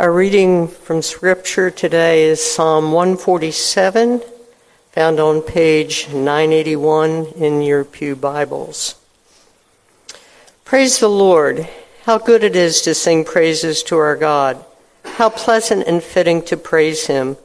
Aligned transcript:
Our 0.00 0.12
reading 0.12 0.66
from 0.66 1.02
Scripture 1.02 1.70
today 1.70 2.22
is 2.22 2.42
Psalm 2.42 2.90
147, 2.90 4.22
found 4.92 5.20
on 5.20 5.42
page 5.42 6.08
981 6.08 7.26
in 7.36 7.60
your 7.60 7.84
Pew 7.84 8.16
Bibles. 8.16 8.94
Praise 10.64 11.00
the 11.00 11.10
Lord. 11.10 11.68
How 12.04 12.16
good 12.16 12.42
it 12.42 12.56
is 12.56 12.80
to 12.80 12.94
sing 12.94 13.26
praises 13.26 13.82
to 13.82 13.98
our 13.98 14.16
God. 14.16 14.64
How 15.04 15.28
pleasant 15.28 15.86
and 15.86 16.02
fitting 16.02 16.40
to 16.46 16.56
praise 16.56 17.08
Him. 17.08 17.36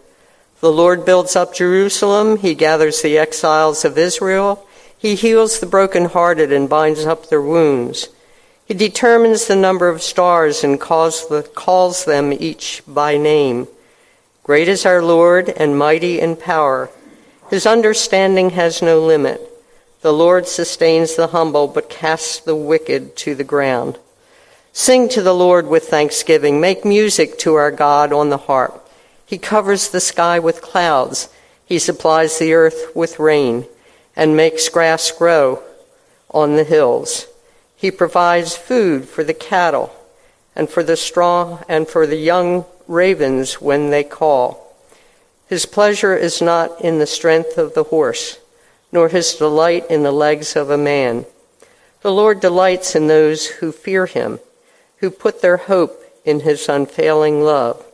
The 0.61 0.71
Lord 0.71 1.03
builds 1.03 1.35
up 1.35 1.53
Jerusalem. 1.53 2.37
He 2.37 2.55
gathers 2.55 3.01
the 3.01 3.17
exiles 3.17 3.83
of 3.83 3.97
Israel. 3.97 4.65
He 4.97 5.15
heals 5.15 5.59
the 5.59 5.65
brokenhearted 5.65 6.53
and 6.53 6.69
binds 6.69 7.05
up 7.05 7.27
their 7.27 7.41
wounds. 7.41 8.07
He 8.65 8.73
determines 8.73 9.45
the 9.45 9.55
number 9.55 9.89
of 9.89 10.01
stars 10.01 10.63
and 10.63 10.79
calls, 10.79 11.27
the, 11.27 11.43
calls 11.43 12.05
them 12.05 12.33
each 12.33 12.81
by 12.87 13.15
name. 13.15 13.67
Great 14.43 14.67
is 14.67 14.85
our 14.85 15.03
Lord 15.03 15.49
and 15.49 15.77
mighty 15.77 16.19
in 16.19 16.35
power. 16.35 16.89
His 17.49 17.67
understanding 17.67 18.51
has 18.51 18.81
no 18.81 18.99
limit. 18.99 19.41
The 20.01 20.13
Lord 20.13 20.47
sustains 20.47 21.15
the 21.15 21.27
humble 21.27 21.67
but 21.67 21.89
casts 21.89 22.39
the 22.39 22.55
wicked 22.55 23.15
to 23.17 23.35
the 23.35 23.43
ground. 23.43 23.99
Sing 24.73 25.09
to 25.09 25.21
the 25.21 25.33
Lord 25.33 25.67
with 25.67 25.87
thanksgiving. 25.87 26.59
Make 26.59 26.83
music 26.83 27.37
to 27.39 27.53
our 27.55 27.71
God 27.71 28.11
on 28.11 28.29
the 28.29 28.37
harp. 28.37 28.89
He 29.25 29.37
covers 29.37 29.89
the 29.89 30.01
sky 30.01 30.39
with 30.39 30.61
clouds. 30.61 31.29
He 31.65 31.79
supplies 31.79 32.39
the 32.39 32.53
earth 32.53 32.95
with 32.95 33.19
rain 33.19 33.65
and 34.15 34.35
makes 34.35 34.69
grass 34.69 35.11
grow 35.11 35.61
on 36.31 36.55
the 36.55 36.63
hills. 36.63 37.27
He 37.75 37.91
provides 37.91 38.55
food 38.55 39.07
for 39.07 39.23
the 39.23 39.33
cattle 39.33 39.93
and 40.55 40.69
for 40.69 40.83
the 40.83 40.97
straw 40.97 41.61
and 41.67 41.87
for 41.87 42.07
the 42.07 42.17
young 42.17 42.65
ravens 42.87 43.61
when 43.61 43.89
they 43.89 44.03
call. 44.03 44.73
His 45.47 45.65
pleasure 45.65 46.15
is 46.15 46.41
not 46.41 46.81
in 46.81 46.99
the 46.99 47.05
strength 47.05 47.57
of 47.57 47.73
the 47.73 47.83
horse, 47.85 48.39
nor 48.91 49.09
his 49.09 49.35
delight 49.35 49.85
in 49.89 50.03
the 50.03 50.11
legs 50.11 50.55
of 50.55 50.69
a 50.69 50.77
man. 50.77 51.25
The 52.01 52.11
Lord 52.11 52.39
delights 52.39 52.95
in 52.95 53.07
those 53.07 53.47
who 53.47 53.71
fear 53.71 54.05
him, 54.05 54.39
who 54.97 55.11
put 55.11 55.41
their 55.41 55.57
hope 55.57 56.01
in 56.23 56.41
his 56.41 56.69
unfailing 56.69 57.43
love. 57.43 57.85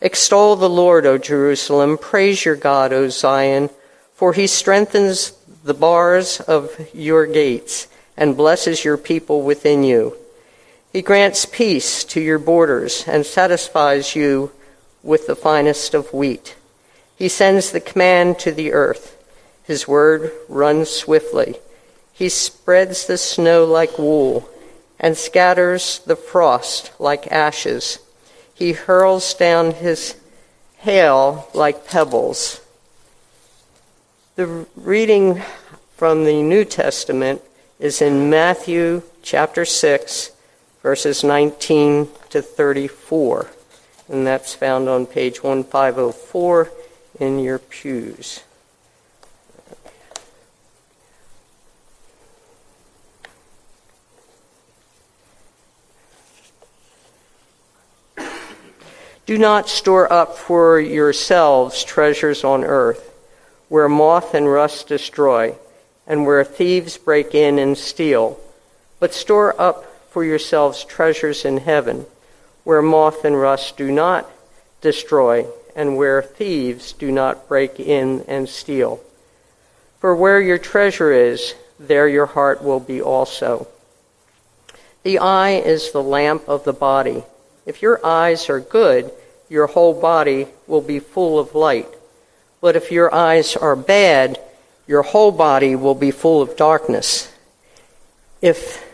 Extol 0.00 0.56
the 0.56 0.68
Lord, 0.68 1.06
O 1.06 1.16
Jerusalem. 1.16 1.96
Praise 1.96 2.44
your 2.44 2.56
God, 2.56 2.92
O 2.92 3.08
Zion, 3.08 3.70
for 4.14 4.32
he 4.32 4.46
strengthens 4.46 5.32
the 5.62 5.72
bars 5.72 6.40
of 6.40 6.70
your 6.92 7.26
gates 7.26 7.86
and 8.16 8.36
blesses 8.36 8.84
your 8.84 8.96
people 8.96 9.42
within 9.42 9.82
you. 9.82 10.16
He 10.92 11.02
grants 11.02 11.44
peace 11.44 12.04
to 12.04 12.20
your 12.20 12.38
borders 12.38 13.04
and 13.08 13.26
satisfies 13.26 14.14
you 14.14 14.52
with 15.02 15.26
the 15.26 15.36
finest 15.36 15.94
of 15.94 16.12
wheat. 16.12 16.56
He 17.16 17.28
sends 17.28 17.70
the 17.70 17.80
command 17.80 18.38
to 18.40 18.52
the 18.52 18.72
earth. 18.72 19.16
His 19.64 19.88
word 19.88 20.32
runs 20.48 20.90
swiftly. 20.90 21.56
He 22.12 22.28
spreads 22.28 23.06
the 23.06 23.18
snow 23.18 23.64
like 23.64 23.98
wool 23.98 24.48
and 25.00 25.16
scatters 25.16 26.00
the 26.06 26.16
frost 26.16 26.92
like 27.00 27.30
ashes. 27.32 27.98
He 28.54 28.72
hurls 28.72 29.34
down 29.34 29.72
his 29.72 30.14
hail 30.78 31.48
like 31.54 31.86
pebbles. 31.86 32.60
The 34.36 34.66
reading 34.76 35.42
from 35.96 36.24
the 36.24 36.42
New 36.42 36.64
Testament 36.64 37.42
is 37.84 38.00
in 38.00 38.30
Matthew 38.30 39.02
chapter 39.22 39.66
6, 39.66 40.32
verses 40.82 41.22
19 41.22 42.08
to 42.30 42.40
34. 42.40 43.50
And 44.08 44.26
that's 44.26 44.54
found 44.54 44.88
on 44.88 45.04
page 45.04 45.42
1504 45.42 46.72
in 47.20 47.38
your 47.40 47.58
pews. 47.58 48.40
Do 59.26 59.36
not 59.36 59.68
store 59.68 60.10
up 60.10 60.38
for 60.38 60.80
yourselves 60.80 61.84
treasures 61.84 62.44
on 62.44 62.64
earth, 62.64 63.14
where 63.68 63.90
moth 63.90 64.32
and 64.32 64.50
rust 64.50 64.88
destroy 64.88 65.54
and 66.06 66.26
where 66.26 66.44
thieves 66.44 66.96
break 66.98 67.34
in 67.34 67.58
and 67.58 67.76
steal. 67.76 68.38
But 69.00 69.14
store 69.14 69.58
up 69.60 69.84
for 70.10 70.24
yourselves 70.24 70.84
treasures 70.84 71.44
in 71.44 71.58
heaven, 71.58 72.06
where 72.64 72.82
moth 72.82 73.24
and 73.24 73.38
rust 73.40 73.76
do 73.76 73.90
not 73.90 74.30
destroy, 74.80 75.46
and 75.74 75.96
where 75.96 76.22
thieves 76.22 76.92
do 76.92 77.10
not 77.10 77.48
break 77.48 77.80
in 77.80 78.24
and 78.28 78.48
steal. 78.48 79.00
For 79.98 80.14
where 80.14 80.40
your 80.40 80.58
treasure 80.58 81.12
is, 81.12 81.54
there 81.78 82.08
your 82.08 82.26
heart 82.26 82.62
will 82.62 82.80
be 82.80 83.00
also. 83.00 83.66
The 85.02 85.18
eye 85.18 85.56
is 85.56 85.90
the 85.90 86.02
lamp 86.02 86.48
of 86.48 86.64
the 86.64 86.72
body. 86.72 87.24
If 87.66 87.82
your 87.82 88.04
eyes 88.04 88.48
are 88.48 88.60
good, 88.60 89.10
your 89.48 89.66
whole 89.66 89.98
body 89.98 90.46
will 90.66 90.80
be 90.80 90.98
full 90.98 91.38
of 91.38 91.54
light. 91.54 91.88
But 92.60 92.76
if 92.76 92.92
your 92.92 93.14
eyes 93.14 93.56
are 93.56 93.76
bad, 93.76 94.38
your 94.86 95.02
whole 95.02 95.32
body 95.32 95.74
will 95.74 95.94
be 95.94 96.10
full 96.10 96.42
of 96.42 96.56
darkness. 96.56 97.32
If 98.42 98.84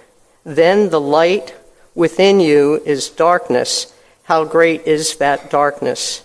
then 0.44 0.90
the 0.90 1.00
light 1.00 1.54
within 1.94 2.40
you 2.40 2.80
is 2.84 3.10
darkness, 3.10 3.92
how 4.24 4.44
great 4.44 4.86
is 4.86 5.16
that 5.16 5.50
darkness? 5.50 6.22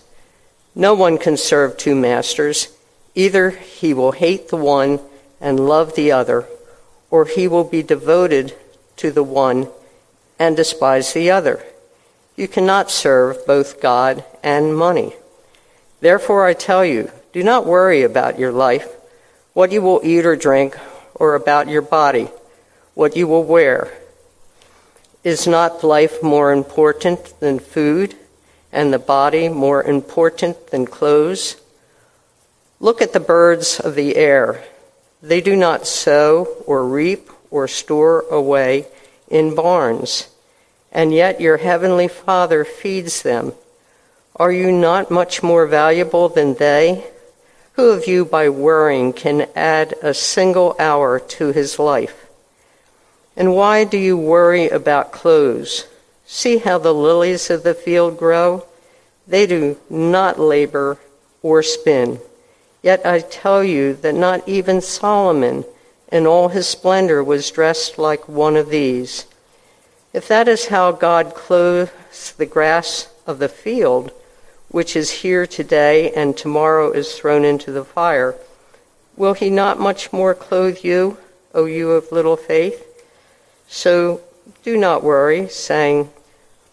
No 0.74 0.94
one 0.94 1.18
can 1.18 1.36
serve 1.36 1.76
two 1.76 1.94
masters. 1.94 2.68
Either 3.14 3.50
he 3.50 3.92
will 3.92 4.12
hate 4.12 4.48
the 4.48 4.56
one 4.56 5.00
and 5.40 5.58
love 5.58 5.94
the 5.94 6.12
other, 6.12 6.46
or 7.10 7.24
he 7.24 7.48
will 7.48 7.64
be 7.64 7.82
devoted 7.82 8.54
to 8.96 9.10
the 9.10 9.22
one 9.22 9.68
and 10.38 10.56
despise 10.56 11.12
the 11.12 11.30
other. 11.30 11.64
You 12.36 12.46
cannot 12.46 12.90
serve 12.90 13.46
both 13.46 13.80
God 13.80 14.24
and 14.42 14.76
money. 14.76 15.14
Therefore, 16.00 16.46
I 16.46 16.52
tell 16.52 16.84
you, 16.84 17.10
do 17.32 17.42
not 17.42 17.66
worry 17.66 18.02
about 18.02 18.38
your 18.38 18.52
life 18.52 18.95
what 19.56 19.72
you 19.72 19.80
will 19.80 20.02
eat 20.04 20.26
or 20.26 20.36
drink, 20.36 20.76
or 21.14 21.34
about 21.34 21.66
your 21.66 21.80
body, 21.80 22.28
what 22.92 23.16
you 23.16 23.26
will 23.26 23.42
wear. 23.42 23.90
Is 25.24 25.46
not 25.46 25.82
life 25.82 26.22
more 26.22 26.52
important 26.52 27.40
than 27.40 27.58
food, 27.58 28.14
and 28.70 28.92
the 28.92 28.98
body 28.98 29.48
more 29.48 29.82
important 29.82 30.66
than 30.66 30.84
clothes? 30.84 31.56
Look 32.80 33.00
at 33.00 33.14
the 33.14 33.18
birds 33.34 33.80
of 33.80 33.94
the 33.94 34.16
air. 34.16 34.62
They 35.22 35.40
do 35.40 35.56
not 35.56 35.86
sow 35.86 36.44
or 36.66 36.86
reap 36.86 37.30
or 37.50 37.66
store 37.66 38.26
away 38.30 38.86
in 39.28 39.54
barns, 39.54 40.28
and 40.92 41.14
yet 41.14 41.40
your 41.40 41.56
heavenly 41.56 42.08
Father 42.08 42.62
feeds 42.66 43.22
them. 43.22 43.54
Are 44.36 44.52
you 44.52 44.70
not 44.70 45.10
much 45.10 45.42
more 45.42 45.66
valuable 45.66 46.28
than 46.28 46.56
they? 46.56 47.06
Who 47.76 47.90
of 47.90 48.06
you, 48.06 48.24
by 48.24 48.48
worrying, 48.48 49.12
can 49.12 49.48
add 49.54 49.94
a 50.02 50.14
single 50.14 50.74
hour 50.78 51.20
to 51.20 51.52
his 51.52 51.78
life? 51.78 52.26
And 53.36 53.54
why 53.54 53.84
do 53.84 53.98
you 53.98 54.16
worry 54.16 54.70
about 54.70 55.12
clothes? 55.12 55.86
See 56.24 56.56
how 56.56 56.78
the 56.78 56.94
lilies 56.94 57.50
of 57.50 57.64
the 57.64 57.74
field 57.74 58.18
grow? 58.18 58.64
They 59.28 59.46
do 59.46 59.76
not 59.90 60.40
labor 60.40 60.98
or 61.42 61.62
spin. 61.62 62.18
Yet 62.82 63.04
I 63.04 63.20
tell 63.20 63.62
you 63.62 63.92
that 63.96 64.14
not 64.14 64.48
even 64.48 64.80
Solomon 64.80 65.66
in 66.10 66.26
all 66.26 66.48
his 66.48 66.66
splendor 66.66 67.22
was 67.22 67.50
dressed 67.50 67.98
like 67.98 68.26
one 68.26 68.56
of 68.56 68.70
these. 68.70 69.26
If 70.14 70.28
that 70.28 70.48
is 70.48 70.68
how 70.68 70.92
God 70.92 71.34
clothes 71.34 72.32
the 72.38 72.46
grass 72.46 73.10
of 73.26 73.38
the 73.38 73.50
field, 73.50 74.12
which 74.68 74.96
is 74.96 75.10
here 75.10 75.46
today 75.46 76.12
and 76.12 76.36
tomorrow 76.36 76.90
is 76.90 77.14
thrown 77.14 77.44
into 77.44 77.70
the 77.70 77.84
fire, 77.84 78.34
will 79.16 79.34
he 79.34 79.50
not 79.50 79.78
much 79.78 80.12
more 80.12 80.34
clothe 80.34 80.78
you, 80.82 81.16
O 81.54 81.64
you 81.64 81.92
of 81.92 82.12
little 82.12 82.36
faith? 82.36 82.84
So 83.68 84.20
do 84.62 84.76
not 84.76 85.02
worry, 85.02 85.48
saying, 85.48 86.10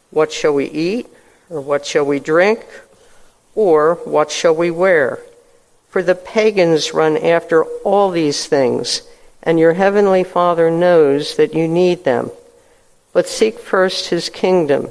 What 0.10 0.32
shall 0.32 0.54
we 0.54 0.66
eat? 0.66 1.08
Or 1.50 1.62
what 1.62 1.86
shall 1.86 2.06
we 2.06 2.20
drink? 2.20 2.66
Or 3.56 3.96
what 4.06 4.32
shall 4.32 4.56
we 4.56 4.72
wear? 4.72 5.20
For 5.90 6.02
the 6.02 6.16
pagans 6.16 6.94
run 6.94 7.18
after 7.18 7.64
all 7.84 8.10
these 8.10 8.48
things, 8.48 9.04
and 9.44 9.60
your 9.60 9.74
heavenly 9.74 10.24
Father 10.24 10.72
knows 10.72 11.38
that 11.38 11.54
you 11.54 11.68
need 11.68 12.04
them. 12.04 12.32
But 13.12 13.28
seek 13.28 13.60
first 13.60 14.10
his 14.10 14.30
kingdom 14.30 14.90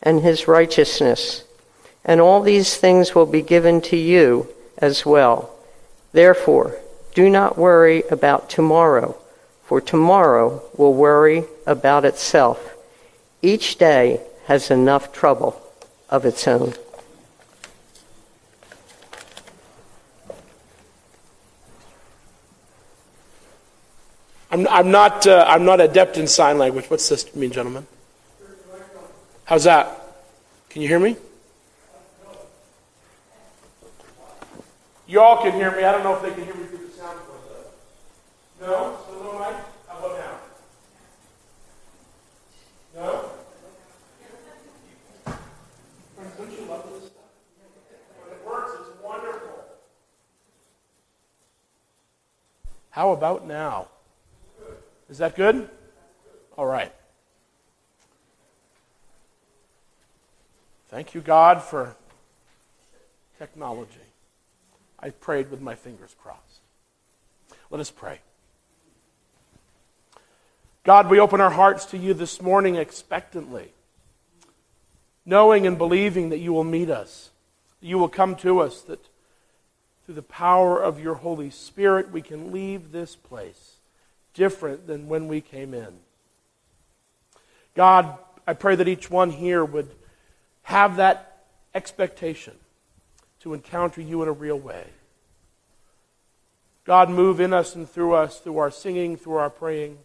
and 0.00 0.20
his 0.20 0.46
righteousness 0.46 1.42
and 2.06 2.20
all 2.20 2.40
these 2.40 2.76
things 2.76 3.14
will 3.14 3.26
be 3.26 3.42
given 3.42 3.80
to 3.82 3.96
you 3.96 4.48
as 4.78 5.04
well. 5.04 5.50
Therefore, 6.12 6.78
do 7.14 7.28
not 7.28 7.58
worry 7.58 8.04
about 8.10 8.48
tomorrow, 8.48 9.18
for 9.64 9.80
tomorrow 9.80 10.62
will 10.76 10.94
worry 10.94 11.44
about 11.66 12.04
itself. 12.04 12.74
Each 13.42 13.76
day 13.76 14.20
has 14.46 14.70
enough 14.70 15.12
trouble 15.12 15.60
of 16.08 16.24
its 16.24 16.46
own. 16.46 16.74
I'm, 24.48 24.68
I'm, 24.68 24.90
not, 24.92 25.26
uh, 25.26 25.44
I'm 25.48 25.64
not 25.64 25.80
adept 25.80 26.16
in 26.16 26.28
sign 26.28 26.56
language. 26.56 26.88
What's 26.88 27.08
this 27.08 27.34
mean, 27.34 27.50
gentlemen? 27.50 27.84
How's 29.44 29.64
that? 29.64 30.00
Can 30.70 30.82
you 30.82 30.88
hear 30.88 31.00
me? 31.00 31.16
You 35.06 35.20
all 35.20 35.40
can 35.42 35.52
hear 35.52 35.70
me. 35.70 35.84
I 35.84 35.92
don't 35.92 36.02
know 36.02 36.16
if 36.16 36.22
they 36.22 36.30
can 36.30 36.44
hear 36.44 36.54
me 36.54 36.64
through 36.64 36.86
the 36.86 36.92
sound. 36.92 37.20
No? 38.60 38.98
Still 39.04 39.22
no 39.22 39.38
mic? 39.38 39.56
How 39.86 39.98
about 39.98 40.18
now? 40.18 40.38
No? 42.96 43.30
Don't 46.36 46.50
you 46.50 46.66
love 46.66 46.90
this 46.92 47.10
stuff? 47.10 47.22
When 48.20 48.32
it 48.32 48.46
works, 48.46 48.72
it's 48.80 49.02
wonderful. 49.02 49.64
How 52.90 53.12
about 53.12 53.46
now? 53.46 53.88
Is 55.08 55.18
that 55.18 55.36
good? 55.36 55.68
All 56.58 56.66
right. 56.66 56.92
Thank 60.88 61.14
you, 61.14 61.20
God, 61.20 61.62
for 61.62 61.94
technology. 63.38 64.00
I 64.98 65.10
prayed 65.10 65.50
with 65.50 65.60
my 65.60 65.74
fingers 65.74 66.14
crossed. 66.20 66.60
Let 67.70 67.80
us 67.80 67.90
pray. 67.90 68.20
God, 70.84 71.10
we 71.10 71.18
open 71.18 71.40
our 71.40 71.50
hearts 71.50 71.86
to 71.86 71.98
you 71.98 72.14
this 72.14 72.40
morning 72.40 72.76
expectantly, 72.76 73.72
knowing 75.24 75.66
and 75.66 75.76
believing 75.76 76.30
that 76.30 76.38
you 76.38 76.52
will 76.52 76.64
meet 76.64 76.88
us, 76.88 77.30
that 77.80 77.86
you 77.86 77.98
will 77.98 78.08
come 78.08 78.36
to 78.36 78.60
us, 78.60 78.82
that 78.82 79.04
through 80.04 80.14
the 80.14 80.22
power 80.22 80.80
of 80.80 81.00
your 81.00 81.14
Holy 81.16 81.50
Spirit 81.50 82.12
we 82.12 82.22
can 82.22 82.52
leave 82.52 82.92
this 82.92 83.16
place 83.16 83.76
different 84.32 84.86
than 84.86 85.08
when 85.08 85.26
we 85.26 85.40
came 85.40 85.74
in. 85.74 85.98
God, 87.74 88.16
I 88.46 88.54
pray 88.54 88.76
that 88.76 88.88
each 88.88 89.10
one 89.10 89.30
here 89.30 89.64
would 89.64 89.90
have 90.62 90.96
that 90.96 91.42
expectation 91.74 92.54
to 93.46 93.54
encounter 93.54 94.00
you 94.00 94.22
in 94.24 94.28
a 94.28 94.32
real 94.32 94.58
way. 94.58 94.88
God, 96.82 97.08
move 97.08 97.38
in 97.38 97.52
us 97.52 97.76
and 97.76 97.88
through 97.88 98.14
us, 98.14 98.40
through 98.40 98.58
our 98.58 98.72
singing, 98.72 99.16
through 99.16 99.36
our 99.36 99.50
praying, 99.50 99.98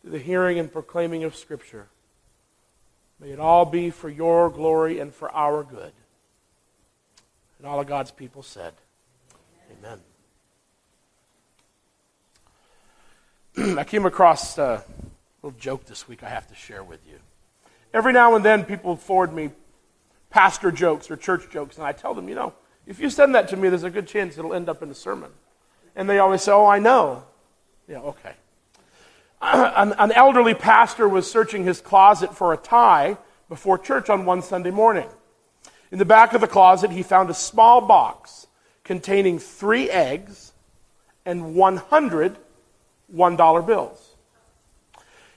through 0.00 0.12
the 0.12 0.20
hearing 0.20 0.56
and 0.56 0.72
proclaiming 0.72 1.24
of 1.24 1.34
Scripture. 1.34 1.88
May 3.18 3.30
it 3.30 3.40
all 3.40 3.64
be 3.64 3.90
for 3.90 4.08
your 4.08 4.50
glory 4.50 5.00
and 5.00 5.12
for 5.12 5.28
our 5.32 5.64
good. 5.64 5.90
And 7.58 7.66
all 7.66 7.80
of 7.80 7.88
God's 7.88 8.12
people 8.12 8.44
said, 8.44 8.72
Amen. 13.56 13.78
I 13.80 13.82
came 13.82 14.06
across 14.06 14.58
a 14.58 14.84
little 15.42 15.58
joke 15.58 15.86
this 15.86 16.06
week 16.06 16.22
I 16.22 16.28
have 16.28 16.46
to 16.46 16.54
share 16.54 16.84
with 16.84 17.04
you. 17.04 17.18
Every 17.92 18.12
now 18.12 18.36
and 18.36 18.44
then, 18.44 18.62
people 18.62 18.94
forward 18.94 19.32
me 19.32 19.50
pastor 20.30 20.70
jokes 20.70 21.10
or 21.10 21.16
church 21.16 21.50
jokes, 21.50 21.76
and 21.76 21.86
I 21.86 21.92
tell 21.92 22.14
them, 22.14 22.28
you 22.28 22.34
know, 22.34 22.54
if 22.86 22.98
you 22.98 23.10
send 23.10 23.34
that 23.34 23.48
to 23.48 23.56
me, 23.56 23.68
there's 23.68 23.84
a 23.84 23.90
good 23.90 24.06
chance 24.06 24.38
it'll 24.38 24.54
end 24.54 24.68
up 24.68 24.82
in 24.82 24.90
a 24.90 24.94
sermon. 24.94 25.30
And 25.94 26.08
they 26.08 26.18
always 26.18 26.42
say, 26.42 26.52
oh, 26.52 26.66
I 26.66 26.78
know. 26.78 27.24
Yeah, 27.88 28.00
okay. 28.00 28.32
An, 29.42 29.92
an 29.98 30.12
elderly 30.12 30.54
pastor 30.54 31.08
was 31.08 31.30
searching 31.30 31.64
his 31.64 31.80
closet 31.80 32.34
for 32.36 32.52
a 32.52 32.56
tie 32.56 33.16
before 33.48 33.78
church 33.78 34.08
on 34.08 34.24
one 34.24 34.42
Sunday 34.42 34.70
morning. 34.70 35.08
In 35.90 35.98
the 35.98 36.04
back 36.04 36.32
of 36.34 36.40
the 36.40 36.46
closet, 36.46 36.90
he 36.90 37.02
found 37.02 37.30
a 37.30 37.34
small 37.34 37.80
box 37.80 38.46
containing 38.84 39.38
three 39.38 39.90
eggs 39.90 40.52
and 41.24 41.54
100 41.54 42.36
$1 43.14 43.66
bills. 43.66 44.14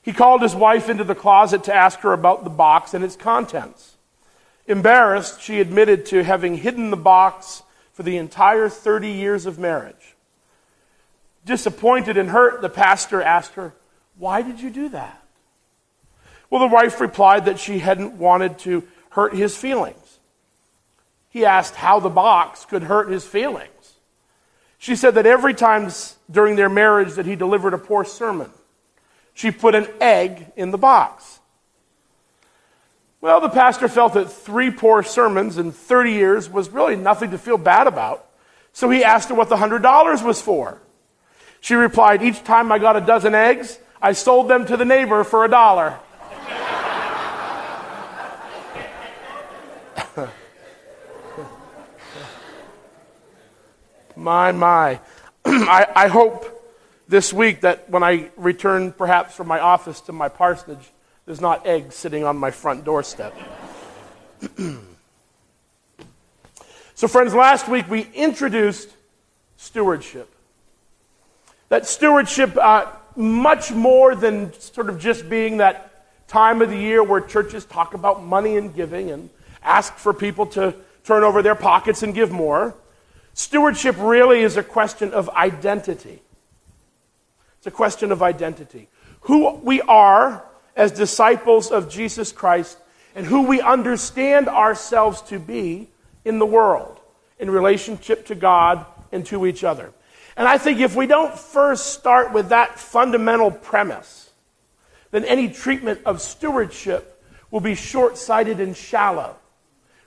He 0.01 0.11
called 0.11 0.41
his 0.41 0.55
wife 0.55 0.89
into 0.89 1.03
the 1.03 1.15
closet 1.15 1.63
to 1.65 1.73
ask 1.73 1.99
her 1.99 2.13
about 2.13 2.43
the 2.43 2.49
box 2.49 2.93
and 2.93 3.03
its 3.03 3.15
contents. 3.15 3.92
Embarrassed, 4.67 5.41
she 5.41 5.59
admitted 5.59 6.05
to 6.07 6.23
having 6.23 6.55
hidden 6.55 6.89
the 6.89 6.97
box 6.97 7.63
for 7.93 8.03
the 8.03 8.17
entire 8.17 8.69
30 8.69 9.09
years 9.09 9.45
of 9.45 9.59
marriage. 9.59 10.15
Disappointed 11.45 12.17
and 12.17 12.29
hurt, 12.29 12.61
the 12.61 12.69
pastor 12.69 13.21
asked 13.21 13.53
her, 13.53 13.73
Why 14.17 14.41
did 14.41 14.61
you 14.61 14.69
do 14.69 14.89
that? 14.89 15.21
Well, 16.49 16.61
the 16.61 16.73
wife 16.73 17.01
replied 17.01 17.45
that 17.45 17.59
she 17.59 17.79
hadn't 17.79 18.13
wanted 18.13 18.59
to 18.59 18.83
hurt 19.09 19.35
his 19.35 19.57
feelings. 19.57 20.19
He 21.29 21.45
asked 21.45 21.75
how 21.75 21.99
the 21.99 22.09
box 22.09 22.65
could 22.65 22.83
hurt 22.83 23.09
his 23.09 23.25
feelings. 23.25 23.69
She 24.77 24.95
said 24.95 25.15
that 25.15 25.25
every 25.25 25.53
time 25.53 25.89
during 26.29 26.55
their 26.55 26.69
marriage 26.69 27.13
that 27.13 27.25
he 27.25 27.35
delivered 27.35 27.73
a 27.73 27.77
poor 27.77 28.05
sermon, 28.05 28.51
she 29.33 29.49
put 29.49 29.75
an 29.75 29.87
egg 29.99 30.51
in 30.55 30.71
the 30.71 30.77
box. 30.77 31.39
Well, 33.23 33.39
the 33.39 33.47
pastor 33.47 33.87
felt 33.87 34.15
that 34.15 34.29
three 34.29 34.69
poor 34.69 35.01
sermons 35.01 35.57
in 35.57 35.71
30 35.71 36.11
years 36.11 36.49
was 36.49 36.69
really 36.69 36.97
nothing 36.97 37.31
to 37.31 37.37
feel 37.37 37.57
bad 37.57 37.87
about. 37.87 38.25
So 38.73 38.89
he 38.89 39.01
asked 39.01 39.29
her 39.29 39.35
what 39.35 39.47
the 39.47 39.55
$100 39.55 40.25
was 40.25 40.41
for. 40.41 40.81
She 41.61 41.73
replied, 41.75 42.21
Each 42.21 42.43
time 42.43 42.69
I 42.69 42.79
got 42.79 42.97
a 42.97 42.99
dozen 42.99 43.33
eggs, 43.33 43.79
I 44.01 44.11
sold 44.11 44.49
them 44.49 44.65
to 44.65 44.75
the 44.75 44.83
neighbor 44.83 45.23
for 45.23 45.45
a 45.45 45.47
dollar. 45.49 45.97
My, 54.17 54.51
my. 54.51 54.99
I, 55.45 55.87
I 55.95 56.07
hope 56.09 56.45
this 57.07 57.31
week 57.31 57.61
that 57.61 57.89
when 57.89 58.03
I 58.03 58.31
return 58.35 58.91
perhaps 58.91 59.33
from 59.33 59.47
my 59.47 59.61
office 59.61 60.01
to 60.01 60.11
my 60.11 60.27
parsonage, 60.27 60.91
there's 61.25 61.41
not 61.41 61.65
eggs 61.65 61.95
sitting 61.95 62.23
on 62.23 62.37
my 62.37 62.51
front 62.51 62.83
doorstep. 62.83 63.33
so, 66.95 67.07
friends, 67.07 67.33
last 67.33 67.67
week 67.69 67.89
we 67.89 68.07
introduced 68.13 68.89
stewardship. 69.57 70.29
That 71.69 71.87
stewardship, 71.87 72.57
uh, 72.57 72.91
much 73.15 73.71
more 73.71 74.15
than 74.15 74.53
sort 74.59 74.89
of 74.89 74.99
just 74.99 75.29
being 75.29 75.57
that 75.57 75.89
time 76.27 76.61
of 76.61 76.69
the 76.69 76.77
year 76.77 77.03
where 77.03 77.21
churches 77.21 77.63
talk 77.65 77.93
about 77.93 78.23
money 78.23 78.57
and 78.57 78.75
giving 78.75 79.11
and 79.11 79.29
ask 79.63 79.95
for 79.95 80.13
people 80.13 80.45
to 80.47 80.75
turn 81.05 81.23
over 81.23 81.41
their 81.41 81.55
pockets 81.55 82.03
and 82.03 82.13
give 82.13 82.31
more. 82.31 82.75
Stewardship 83.33 83.95
really 83.97 84.41
is 84.41 84.57
a 84.57 84.63
question 84.63 85.13
of 85.13 85.29
identity. 85.29 86.21
It's 87.57 87.67
a 87.67 87.71
question 87.71 88.11
of 88.11 88.21
identity. 88.21 88.89
Who 89.21 89.55
we 89.55 89.81
are 89.81 90.43
as 90.75 90.91
disciples 90.91 91.71
of 91.71 91.89
Jesus 91.89 92.31
Christ 92.31 92.77
and 93.15 93.25
who 93.25 93.43
we 93.43 93.61
understand 93.61 94.47
ourselves 94.47 95.21
to 95.23 95.39
be 95.39 95.87
in 96.25 96.39
the 96.39 96.45
world 96.45 96.99
in 97.39 97.49
relationship 97.49 98.25
to 98.27 98.35
God 98.35 98.85
and 99.11 99.25
to 99.27 99.45
each 99.45 99.63
other. 99.63 99.91
And 100.35 100.47
I 100.47 100.57
think 100.57 100.79
if 100.79 100.95
we 100.95 101.05
don't 101.05 101.37
first 101.37 101.93
start 101.93 102.33
with 102.33 102.49
that 102.49 102.79
fundamental 102.79 103.51
premise, 103.51 104.31
then 105.11 105.25
any 105.25 105.47
treatment 105.47 106.01
of 106.05 106.21
stewardship 106.21 107.21
will 107.51 107.59
be 107.59 107.75
short 107.75 108.17
sighted 108.17 108.59
and 108.59 108.75
shallow. 108.75 109.35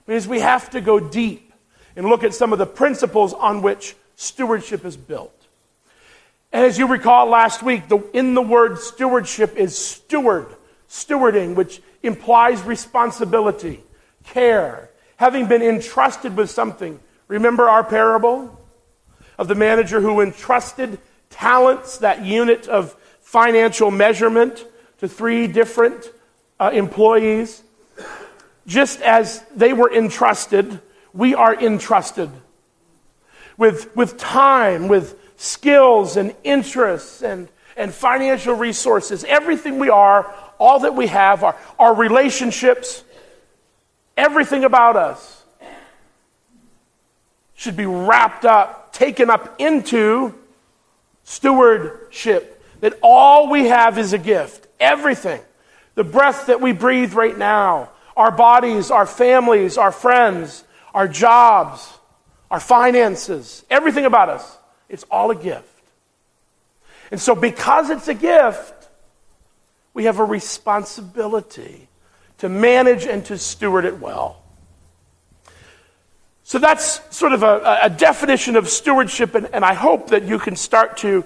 Because 0.05 0.27
we 0.27 0.41
have 0.41 0.69
to 0.71 0.81
go 0.81 0.99
deep 0.99 1.53
and 1.95 2.07
look 2.07 2.23
at 2.23 2.33
some 2.33 2.51
of 2.51 2.59
the 2.59 2.65
principles 2.65 3.33
on 3.33 3.61
which 3.61 3.95
stewardship 4.17 4.83
is 4.83 4.97
built. 4.97 5.33
And 6.51 6.65
as 6.65 6.77
you 6.77 6.87
recall 6.87 7.27
last 7.27 7.63
week, 7.63 7.87
the, 7.87 7.99
in 8.13 8.33
the 8.33 8.41
word 8.41 8.79
stewardship 8.79 9.55
is 9.55 9.77
steward, 9.77 10.47
stewarding, 10.89 11.55
which 11.55 11.81
implies 12.03 12.61
responsibility, 12.63 13.83
care, 14.23 14.89
having 15.17 15.47
been 15.47 15.61
entrusted 15.61 16.35
with 16.37 16.49
something. 16.49 16.99
Remember 17.27 17.69
our 17.69 17.83
parable 17.83 18.59
of 19.37 19.47
the 19.47 19.55
manager 19.55 19.99
who 20.01 20.21
entrusted 20.21 20.99
talents, 21.29 21.99
that 21.99 22.25
unit 22.25 22.67
of 22.67 22.95
financial 23.21 23.91
measurement, 23.91 24.65
to 24.99 25.07
three 25.07 25.47
different 25.47 26.11
uh, 26.59 26.71
employees. 26.73 27.61
Just 28.65 29.01
as 29.01 29.43
they 29.55 29.73
were 29.73 29.93
entrusted 29.93 30.81
we 31.17 31.33
are 31.33 31.59
entrusted 31.59 32.29
with, 33.57 33.93
with 33.95 34.17
time, 34.17 34.87
with 34.87 35.19
skills 35.35 36.15
and 36.15 36.35
interests 36.43 37.23
and, 37.23 37.49
and 37.75 37.91
financial 37.91 38.53
resources. 38.53 39.23
Everything 39.23 39.79
we 39.79 39.89
are, 39.89 40.31
all 40.59 40.79
that 40.81 40.95
we 40.95 41.07
have, 41.07 41.43
our, 41.43 41.55
our 41.77 41.95
relationships, 41.95 43.03
everything 44.15 44.63
about 44.63 44.95
us 44.95 45.43
should 47.55 47.75
be 47.75 47.85
wrapped 47.85 48.45
up, 48.45 48.93
taken 48.93 49.29
up 49.29 49.55
into 49.59 50.33
stewardship. 51.23 52.53
That 52.79 52.97
all 53.01 53.49
we 53.49 53.67
have 53.67 53.97
is 53.97 54.13
a 54.13 54.19
gift. 54.19 54.67
Everything. 54.79 55.41
The 55.95 56.03
breath 56.03 56.45
that 56.45 56.61
we 56.61 56.73
breathe 56.73 57.13
right 57.13 57.35
now, 57.35 57.89
our 58.15 58.29
bodies, 58.29 58.91
our 58.91 59.07
families, 59.07 59.77
our 59.79 59.91
friends, 59.91 60.63
our 60.93 61.07
jobs, 61.07 61.91
our 62.51 62.59
finances, 62.59 63.65
everything 63.69 64.05
about 64.05 64.29
us. 64.29 64.57
It's 64.89 65.03
all 65.09 65.31
a 65.31 65.35
gift. 65.35 65.65
And 67.09 67.19
so, 67.19 67.33
because 67.33 67.89
it's 67.89 68.07
a 68.07 68.13
gift, 68.13 68.76
we 69.97 70.03
have 70.03 70.19
a 70.19 70.23
responsibility 70.23 71.87
to 72.37 72.47
manage 72.47 73.05
and 73.07 73.25
to 73.25 73.35
steward 73.35 73.83
it 73.83 73.99
well. 73.99 74.43
So 76.43 76.59
that's 76.59 77.01
sort 77.09 77.31
of 77.31 77.41
a, 77.41 77.79
a 77.81 77.89
definition 77.89 78.57
of 78.57 78.69
stewardship, 78.69 79.33
and, 79.33 79.49
and 79.51 79.65
I 79.65 79.73
hope 79.73 80.09
that 80.09 80.21
you 80.21 80.37
can 80.37 80.55
start 80.55 80.97
to 80.97 81.25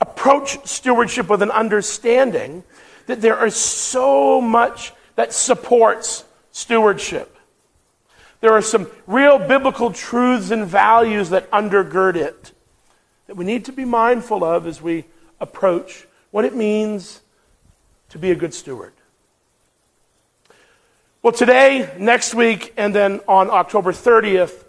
approach 0.00 0.64
stewardship 0.64 1.28
with 1.28 1.42
an 1.42 1.50
understanding 1.50 2.62
that 3.06 3.20
there 3.20 3.44
is 3.44 3.56
so 3.56 4.40
much 4.40 4.92
that 5.16 5.32
supports 5.32 6.22
stewardship. 6.52 7.36
There 8.40 8.52
are 8.52 8.62
some 8.62 8.86
real 9.08 9.40
biblical 9.40 9.90
truths 9.90 10.52
and 10.52 10.64
values 10.64 11.30
that 11.30 11.50
undergird 11.50 12.14
it 12.14 12.52
that 13.26 13.36
we 13.36 13.44
need 13.44 13.64
to 13.64 13.72
be 13.72 13.84
mindful 13.84 14.44
of 14.44 14.68
as 14.68 14.80
we 14.80 15.06
approach 15.40 16.06
what 16.30 16.44
it 16.44 16.54
means 16.54 17.20
to 18.14 18.18
be 18.20 18.30
a 18.30 18.36
good 18.36 18.54
steward. 18.54 18.92
Well, 21.20 21.32
today, 21.32 21.92
next 21.98 22.32
week, 22.32 22.72
and 22.76 22.94
then 22.94 23.20
on 23.26 23.50
October 23.50 23.90
30th, 23.90 24.62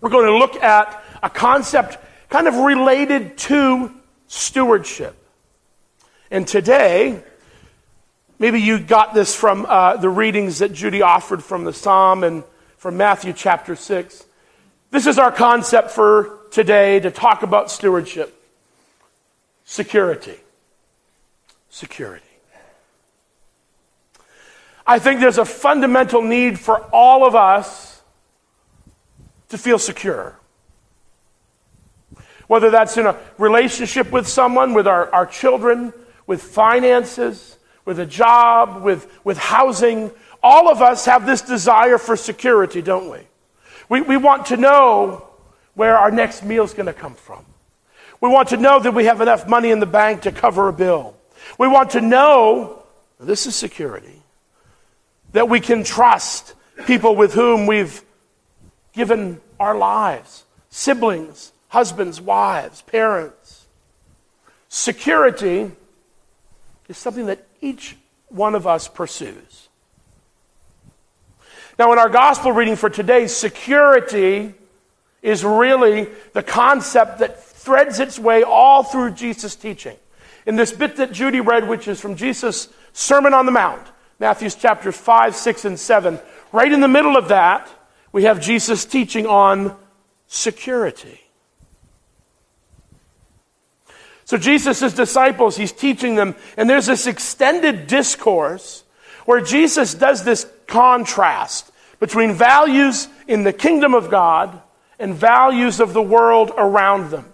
we're 0.00 0.10
going 0.10 0.26
to 0.26 0.38
look 0.38 0.54
at 0.62 1.02
a 1.20 1.28
concept 1.28 1.98
kind 2.28 2.46
of 2.46 2.54
related 2.54 3.36
to 3.38 3.90
stewardship. 4.28 5.16
And 6.30 6.46
today, 6.46 7.20
maybe 8.38 8.60
you 8.60 8.78
got 8.78 9.14
this 9.14 9.34
from 9.34 9.66
uh, 9.68 9.96
the 9.96 10.08
readings 10.08 10.60
that 10.60 10.72
Judy 10.72 11.02
offered 11.02 11.42
from 11.42 11.64
the 11.64 11.72
Psalm 11.72 12.22
and 12.22 12.44
from 12.76 12.96
Matthew 12.96 13.32
chapter 13.32 13.74
6. 13.74 14.24
This 14.92 15.08
is 15.08 15.18
our 15.18 15.32
concept 15.32 15.90
for 15.90 16.38
today 16.52 17.00
to 17.00 17.10
talk 17.10 17.42
about 17.42 17.68
stewardship 17.68 18.32
security. 19.64 20.36
Security. 21.68 22.29
I 24.90 24.98
think 24.98 25.20
there's 25.20 25.38
a 25.38 25.44
fundamental 25.44 26.20
need 26.20 26.58
for 26.58 26.80
all 26.92 27.24
of 27.24 27.36
us 27.36 28.02
to 29.50 29.56
feel 29.56 29.78
secure. 29.78 30.36
Whether 32.48 32.70
that's 32.70 32.96
in 32.96 33.06
a 33.06 33.16
relationship 33.38 34.10
with 34.10 34.26
someone, 34.26 34.74
with 34.74 34.88
our, 34.88 35.08
our 35.14 35.26
children, 35.26 35.92
with 36.26 36.42
finances, 36.42 37.56
with 37.84 38.00
a 38.00 38.04
job, 38.04 38.82
with, 38.82 39.08
with 39.22 39.38
housing, 39.38 40.10
all 40.42 40.68
of 40.68 40.82
us 40.82 41.04
have 41.04 41.24
this 41.24 41.42
desire 41.42 41.96
for 41.96 42.16
security, 42.16 42.82
don't 42.82 43.12
we? 43.12 43.20
We, 43.88 44.00
we 44.00 44.16
want 44.16 44.46
to 44.46 44.56
know 44.56 45.24
where 45.74 45.96
our 45.96 46.10
next 46.10 46.42
meal 46.42 46.64
is 46.64 46.74
going 46.74 46.86
to 46.86 46.92
come 46.92 47.14
from. 47.14 47.44
We 48.20 48.28
want 48.28 48.48
to 48.48 48.56
know 48.56 48.80
that 48.80 48.92
we 48.92 49.04
have 49.04 49.20
enough 49.20 49.46
money 49.46 49.70
in 49.70 49.78
the 49.78 49.86
bank 49.86 50.22
to 50.22 50.32
cover 50.32 50.66
a 50.66 50.72
bill. 50.72 51.14
We 51.58 51.68
want 51.68 51.90
to 51.90 52.00
know 52.00 52.82
this 53.20 53.46
is 53.46 53.54
security 53.54 54.20
that 55.32 55.48
we 55.48 55.60
can 55.60 55.84
trust 55.84 56.54
people 56.86 57.14
with 57.14 57.34
whom 57.34 57.66
we've 57.66 58.02
given 58.92 59.40
our 59.58 59.76
lives 59.76 60.44
siblings, 60.72 61.52
husbands, 61.68 62.20
wives, 62.20 62.82
parents. 62.82 63.66
Security 64.68 65.70
is 66.88 66.96
something 66.96 67.26
that 67.26 67.44
each 67.60 67.96
one 68.28 68.54
of 68.54 68.66
us 68.68 68.86
pursues. 68.86 69.68
Now, 71.76 71.92
in 71.92 71.98
our 71.98 72.08
gospel 72.08 72.52
reading 72.52 72.76
for 72.76 72.88
today, 72.88 73.26
security 73.26 74.54
is 75.22 75.44
really 75.44 76.08
the 76.34 76.42
concept 76.42 77.18
that 77.18 77.42
threads 77.42 77.98
its 78.00 78.18
way 78.18 78.42
all 78.42 78.82
through 78.82 79.12
Jesus' 79.12 79.56
teaching. 79.56 79.96
In 80.46 80.56
this 80.56 80.72
bit 80.72 80.96
that 80.96 81.12
Judy 81.12 81.40
read, 81.40 81.68
which 81.68 81.88
is 81.88 82.00
from 82.00 82.16
Jesus' 82.16 82.68
Sermon 82.92 83.34
on 83.34 83.46
the 83.46 83.52
Mount, 83.52 83.86
Matthew's 84.20 84.54
chapters 84.54 84.96
5, 84.96 85.34
6, 85.34 85.64
and 85.64 85.78
7. 85.78 86.20
Right 86.52 86.70
in 86.70 86.80
the 86.80 86.88
middle 86.88 87.16
of 87.16 87.28
that, 87.28 87.68
we 88.12 88.24
have 88.24 88.40
Jesus 88.40 88.84
teaching 88.84 89.26
on 89.26 89.74
security. 90.28 91.20
So, 94.26 94.36
Jesus' 94.36 94.92
disciples, 94.92 95.56
he's 95.56 95.72
teaching 95.72 96.14
them, 96.14 96.36
and 96.56 96.70
there's 96.70 96.86
this 96.86 97.08
extended 97.08 97.88
discourse 97.88 98.84
where 99.24 99.40
Jesus 99.40 99.94
does 99.94 100.22
this 100.22 100.46
contrast 100.68 101.72
between 101.98 102.34
values 102.34 103.08
in 103.26 103.42
the 103.42 103.52
kingdom 103.52 103.94
of 103.94 104.10
God 104.10 104.60
and 104.98 105.14
values 105.14 105.80
of 105.80 105.94
the 105.94 106.02
world 106.02 106.52
around 106.56 107.10
them. 107.10 107.32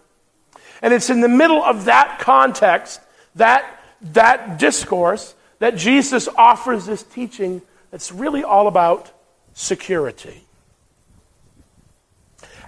And 0.80 0.94
it's 0.94 1.10
in 1.10 1.20
the 1.20 1.28
middle 1.28 1.62
of 1.62 1.86
that 1.86 2.18
context, 2.20 3.00
that, 3.34 3.64
that 4.12 4.58
discourse, 4.58 5.34
that 5.58 5.76
Jesus 5.76 6.28
offers 6.36 6.86
this 6.86 7.02
teaching 7.02 7.62
that's 7.90 8.12
really 8.12 8.44
all 8.44 8.68
about 8.68 9.10
security. 9.54 10.42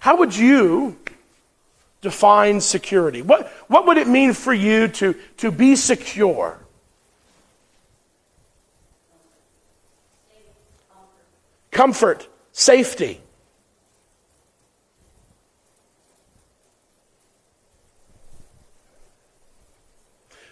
How 0.01 0.17
would 0.19 0.37
you 0.37 0.97
define 2.01 2.61
security? 2.61 3.23
What, 3.23 3.49
what 3.67 3.87
would 3.87 3.97
it 3.97 4.09
mean 4.09 4.33
for 4.33 4.55
you 4.55 4.89
to, 4.89 5.15
to 5.39 5.51
be 5.51 5.77
secure? 5.77 6.59
Comfort, 11.71 12.27
safety. 12.53 13.21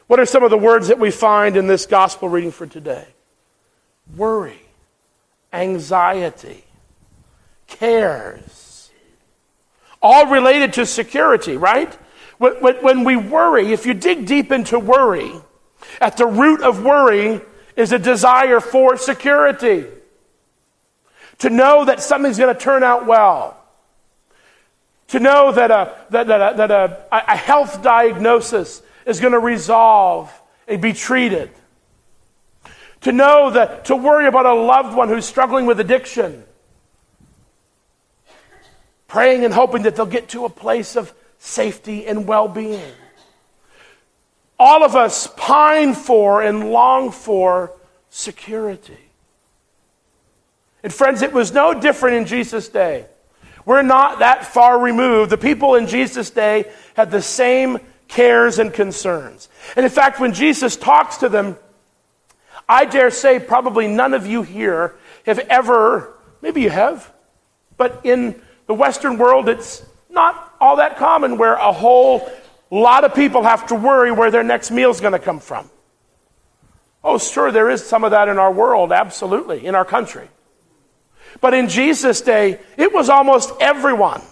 What 0.07 0.21
are 0.21 0.27
some 0.27 0.45
of 0.45 0.51
the 0.51 0.59
words 0.59 0.89
that 0.89 0.99
we 0.99 1.11
find 1.11 1.57
in 1.57 1.67
this 1.67 1.87
gospel 1.87 2.29
reading 2.29 2.53
for 2.53 2.67
today? 2.67 3.07
Worry, 4.17 4.61
anxiety, 5.53 6.65
cares. 7.67 8.91
All 10.01 10.27
related 10.27 10.75
to 10.75 10.87
security, 10.87 11.57
right? 11.57 11.93
When 12.39 13.05
we 13.05 13.17
worry, 13.17 13.73
if 13.73 13.87
you 13.87 13.95
dig 13.95 14.27
deep 14.27 14.53
into 14.53 14.79
worry, 14.79 15.33
at 16.01 16.17
the 16.17 16.27
root 16.27 16.63
of 16.63 16.85
worry 16.85 17.41
is 17.75 17.93
a 17.93 17.99
desire 17.99 18.61
for 18.61 18.97
security. 18.97 19.87
To 21.39 21.51
know 21.51 21.85
that 21.85 22.01
something's 22.01 22.39
going 22.39 22.55
to 22.55 22.61
turn 22.61 22.83
out 22.83 23.07
well. 23.07 23.61
To 25.09 25.21
know 25.21 25.53
that 25.53 25.71
a, 25.71 25.95
that, 26.11 26.27
that, 26.27 26.55
a, 26.55 26.57
that 26.57 26.71
a, 26.71 27.07
a 27.13 27.37
health 27.37 27.83
diagnosis 27.83 28.83
is 29.07 29.21
going 29.21 29.33
to 29.33 29.39
resolve 29.39 30.33
and 30.69 30.83
be 30.83 30.93
treated. 30.93 31.51
To 33.03 33.13
know 33.13 33.51
that, 33.51 33.87
to 33.87 33.97
worry 33.97 34.27
about 34.27 34.47
a 34.47 34.55
loved 34.55 34.97
one 34.97 35.09
who's 35.09 35.25
struggling 35.25 35.65
with 35.65 35.79
addiction. 35.79 36.45
Praying 39.07 39.45
and 39.45 39.55
hoping 39.55 39.83
that 39.83 39.95
they'll 39.95 40.07
get 40.07 40.31
to 40.31 40.45
a 40.45 40.51
place 40.51 40.97
of 40.97 41.15
safety 41.39 42.07
and 42.07 42.27
well 42.27 42.49
being. 42.49 42.93
All 44.59 44.83
of 44.83 44.97
us 44.97 45.29
pine 45.37 45.95
for 45.95 46.43
and 46.43 46.71
long 46.71 47.13
for 47.13 47.73
security. 48.11 48.99
And 50.83 50.93
friends, 50.93 51.23
it 51.23 51.33
was 51.33 51.53
no 51.53 51.79
different 51.79 52.17
in 52.17 52.27
Jesus' 52.27 52.69
day. 52.69 53.07
We're 53.65 53.83
not 53.83 54.21
that 54.21 54.47
far 54.47 54.81
removed. 54.81 55.31
The 55.31 55.39
people 55.39 55.75
in 55.75 55.87
Jesus' 55.87 56.31
day 56.31 56.71
had 56.95 57.11
the 57.11 57.21
same 57.21 57.79
cares, 58.09 58.59
and 58.59 58.73
concerns. 58.73 59.49
And 59.77 59.85
in 59.85 59.91
fact, 59.91 60.21
when 60.21 60.33
Jesus 60.33 60.77
talks 60.77 61.19
to 61.19 61.29
them, 61.29 61.57
I 62.69 62.85
dare 62.85 63.11
say 63.11 63.39
probably 63.39 63.87
none 63.87 64.15
of 64.15 64.27
you 64.27 64.43
here 64.43 64.95
have 65.25 65.39
ever, 65.39 66.15
maybe 66.43 66.63
you 66.63 66.71
have, 66.71 67.13
but 67.77 68.01
in 68.05 68.41
the 68.67 68.75
Western 68.75 69.19
world, 69.19 69.49
it's 69.49 69.85
not 70.11 70.55
all 70.61 70.77
that 70.77 70.97
common 70.97 71.39
where 71.39 71.55
a 71.55 71.73
whole 71.73 72.29
lot 72.71 73.05
of 73.05 73.15
people 73.15 73.43
have 73.43 73.67
to 73.69 73.75
worry 73.75 74.11
where 74.11 74.31
their 74.31 74.43
next 74.43 74.71
meal 74.71 74.91
is 74.91 75.01
going 75.01 75.13
to 75.13 75.19
come 75.19 75.41
from. 75.41 75.71
Oh, 77.05 77.19
sure, 77.19 77.53
there 77.53 77.71
is 77.71 77.85
some 77.87 78.03
of 78.03 78.11
that 78.11 78.29
in 78.29 78.39
our 78.39 78.53
world, 78.53 78.91
absolutely, 78.91 79.65
in 79.65 79.75
our 79.75 79.85
country. 79.85 80.29
But 81.41 81.55
in 81.55 81.69
Jesus' 81.69 82.21
day, 82.21 82.59
it 82.77 82.93
was 82.93 83.09
almost 83.09 83.53
everyone. 83.61 84.23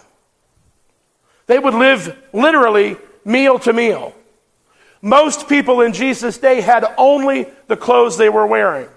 They 1.47 1.59
would 1.59 1.73
live 1.73 2.17
literally 2.33 2.97
meal 3.25 3.59
to 3.59 3.73
meal. 3.73 4.13
Most 5.01 5.49
people 5.49 5.81
in 5.81 5.93
Jesus' 5.93 6.37
day 6.37 6.61
had 6.61 6.85
only 6.97 7.47
the 7.67 7.75
clothes 7.75 8.17
they 8.17 8.29
were 8.29 8.47
wearing. 8.47 8.87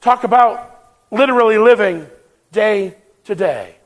Talk 0.00 0.24
about 0.24 0.68
literally 1.10 1.58
living 1.58 2.06
day 2.50 2.94
to 3.24 3.34
day. 3.34 3.76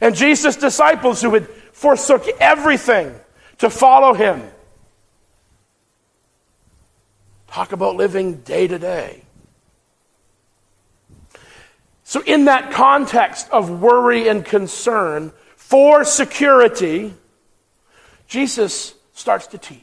And 0.00 0.14
Jesus' 0.14 0.56
disciples 0.56 1.22
who 1.22 1.34
had 1.34 1.48
forsook 1.48 2.26
everything 2.40 3.14
to 3.58 3.70
follow 3.70 4.14
him. 4.14 4.42
Talk 7.48 7.72
about 7.72 7.96
living 7.96 8.36
day 8.38 8.66
to 8.66 8.78
day. 8.78 9.22
So, 12.04 12.22
in 12.22 12.44
that 12.44 12.72
context 12.72 13.48
of 13.50 13.80
worry 13.80 14.28
and 14.28 14.44
concern 14.44 15.32
for 15.62 16.04
security, 16.04 17.14
Jesus 18.28 18.94
starts 19.14 19.46
to 19.48 19.58
teach. 19.58 19.80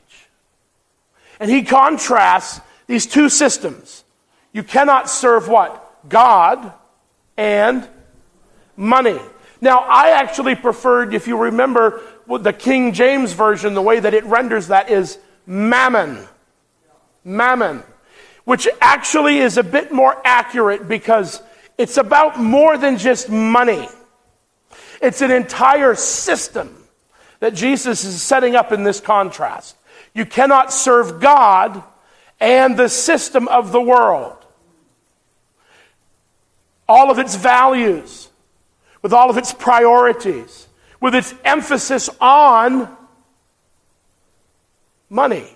And 1.39 1.49
he 1.49 1.63
contrasts 1.63 2.61
these 2.85 3.07
two 3.07 3.27
systems. 3.27 4.03
You 4.53 4.61
cannot 4.61 5.09
serve 5.09 5.47
what? 5.47 6.07
God 6.07 6.73
and 7.37 7.87
money. 8.77 9.19
Now, 9.61 9.79
I 9.79 10.11
actually 10.11 10.53
preferred, 10.53 11.13
if 11.15 11.27
you 11.27 11.37
remember 11.37 12.01
the 12.27 12.53
King 12.53 12.93
James 12.93 13.33
Version, 13.33 13.73
the 13.73 13.81
way 13.81 13.99
that 13.99 14.13
it 14.13 14.25
renders 14.25 14.67
that 14.67 14.91
is 14.91 15.17
mammon. 15.47 16.27
Mammon. 17.23 17.83
Which 18.43 18.67
actually 18.79 19.39
is 19.39 19.57
a 19.57 19.63
bit 19.63 19.91
more 19.91 20.15
accurate 20.23 20.87
because 20.87 21.41
it's 21.79 21.97
about 21.97 22.39
more 22.39 22.77
than 22.77 22.97
just 22.97 23.27
money. 23.27 23.87
It's 25.01 25.21
an 25.21 25.31
entire 25.31 25.95
system 25.95 26.75
that 27.39 27.53
Jesus 27.53 28.03
is 28.03 28.21
setting 28.21 28.55
up 28.55 28.71
in 28.71 28.83
this 28.83 28.99
contrast. 28.99 29.75
You 30.13 30.25
cannot 30.25 30.73
serve 30.73 31.21
God 31.21 31.81
and 32.39 32.77
the 32.77 32.89
system 32.89 33.47
of 33.47 33.71
the 33.71 33.81
world. 33.81 34.35
All 36.87 37.11
of 37.11 37.19
its 37.19 37.35
values, 37.35 38.29
with 39.01 39.13
all 39.13 39.29
of 39.29 39.37
its 39.37 39.53
priorities, 39.53 40.67
with 40.99 41.15
its 41.15 41.33
emphasis 41.45 42.09
on 42.19 42.89
money, 45.09 45.47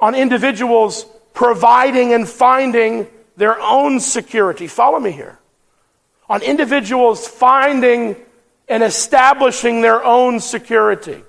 on 0.00 0.14
individuals 0.14 1.06
providing 1.32 2.12
and 2.12 2.28
finding 2.28 3.06
their 3.36 3.58
own 3.60 4.00
security. 4.00 4.66
Follow 4.66 4.98
me 4.98 5.12
here. 5.12 5.38
On 6.28 6.42
individuals 6.42 7.26
finding 7.26 8.16
and 8.68 8.82
establishing 8.82 9.80
their 9.80 10.04
own 10.04 10.40
security. 10.40 11.22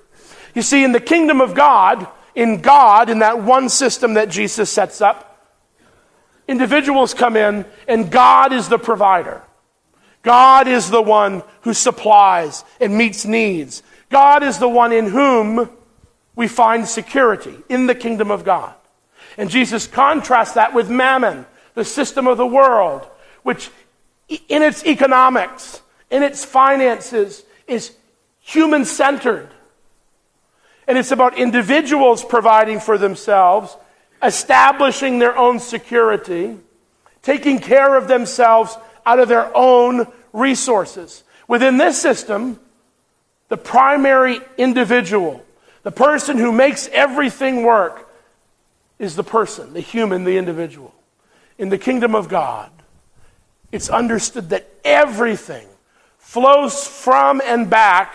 You 0.54 0.62
see, 0.62 0.84
in 0.84 0.92
the 0.92 1.00
kingdom 1.00 1.40
of 1.40 1.54
God, 1.54 2.06
in 2.34 2.60
God, 2.60 3.08
in 3.08 3.20
that 3.20 3.42
one 3.42 3.68
system 3.68 4.14
that 4.14 4.28
Jesus 4.28 4.70
sets 4.70 5.00
up, 5.00 5.26
individuals 6.46 7.14
come 7.14 7.36
in 7.36 7.64
and 7.88 8.10
God 8.10 8.52
is 8.52 8.68
the 8.68 8.78
provider. 8.78 9.42
God 10.22 10.68
is 10.68 10.90
the 10.90 11.00
one 11.00 11.42
who 11.62 11.72
supplies 11.72 12.64
and 12.80 12.96
meets 12.96 13.24
needs. 13.24 13.82
God 14.10 14.42
is 14.42 14.58
the 14.58 14.68
one 14.68 14.92
in 14.92 15.06
whom 15.06 15.70
we 16.36 16.48
find 16.48 16.86
security 16.86 17.56
in 17.68 17.86
the 17.86 17.94
kingdom 17.94 18.30
of 18.30 18.44
God. 18.44 18.74
And 19.38 19.48
Jesus 19.48 19.86
contrasts 19.86 20.54
that 20.54 20.74
with 20.74 20.90
mammon, 20.90 21.46
the 21.74 21.84
system 21.84 22.26
of 22.26 22.36
the 22.36 22.46
world, 22.46 23.06
which 23.42 23.70
in 24.48 24.62
its 24.62 24.84
economics, 24.84 25.82
in 26.10 26.22
its 26.22 26.44
finances, 26.44 27.42
is 27.66 27.92
human 28.40 28.84
centered. 28.84 29.48
And 30.86 30.96
it's 30.96 31.10
about 31.10 31.38
individuals 31.38 32.24
providing 32.24 32.80
for 32.80 32.98
themselves, 32.98 33.76
establishing 34.22 35.18
their 35.18 35.36
own 35.36 35.58
security, 35.58 36.56
taking 37.22 37.58
care 37.58 37.96
of 37.96 38.08
themselves 38.08 38.76
out 39.04 39.18
of 39.18 39.28
their 39.28 39.50
own 39.56 40.06
resources. 40.32 41.22
Within 41.48 41.76
this 41.76 42.00
system, 42.00 42.58
the 43.48 43.56
primary 43.56 44.40
individual, 44.56 45.44
the 45.82 45.92
person 45.92 46.38
who 46.38 46.52
makes 46.52 46.88
everything 46.92 47.62
work, 47.64 48.08
is 48.98 49.16
the 49.16 49.24
person, 49.24 49.72
the 49.72 49.80
human, 49.80 50.24
the 50.24 50.36
individual. 50.36 50.94
In 51.58 51.68
the 51.68 51.78
kingdom 51.78 52.14
of 52.14 52.28
God, 52.28 52.70
it's 53.72 53.88
understood 53.88 54.50
that 54.50 54.68
everything 54.84 55.66
flows 56.18 56.86
from 56.86 57.40
and 57.44 57.68
back 57.68 58.14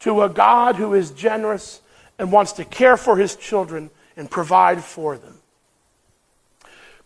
to 0.00 0.22
a 0.22 0.28
God 0.28 0.76
who 0.76 0.94
is 0.94 1.10
generous 1.10 1.80
and 2.18 2.32
wants 2.32 2.52
to 2.52 2.64
care 2.64 2.96
for 2.96 3.16
his 3.16 3.36
children 3.36 3.90
and 4.16 4.30
provide 4.30 4.82
for 4.82 5.16
them. 5.16 5.34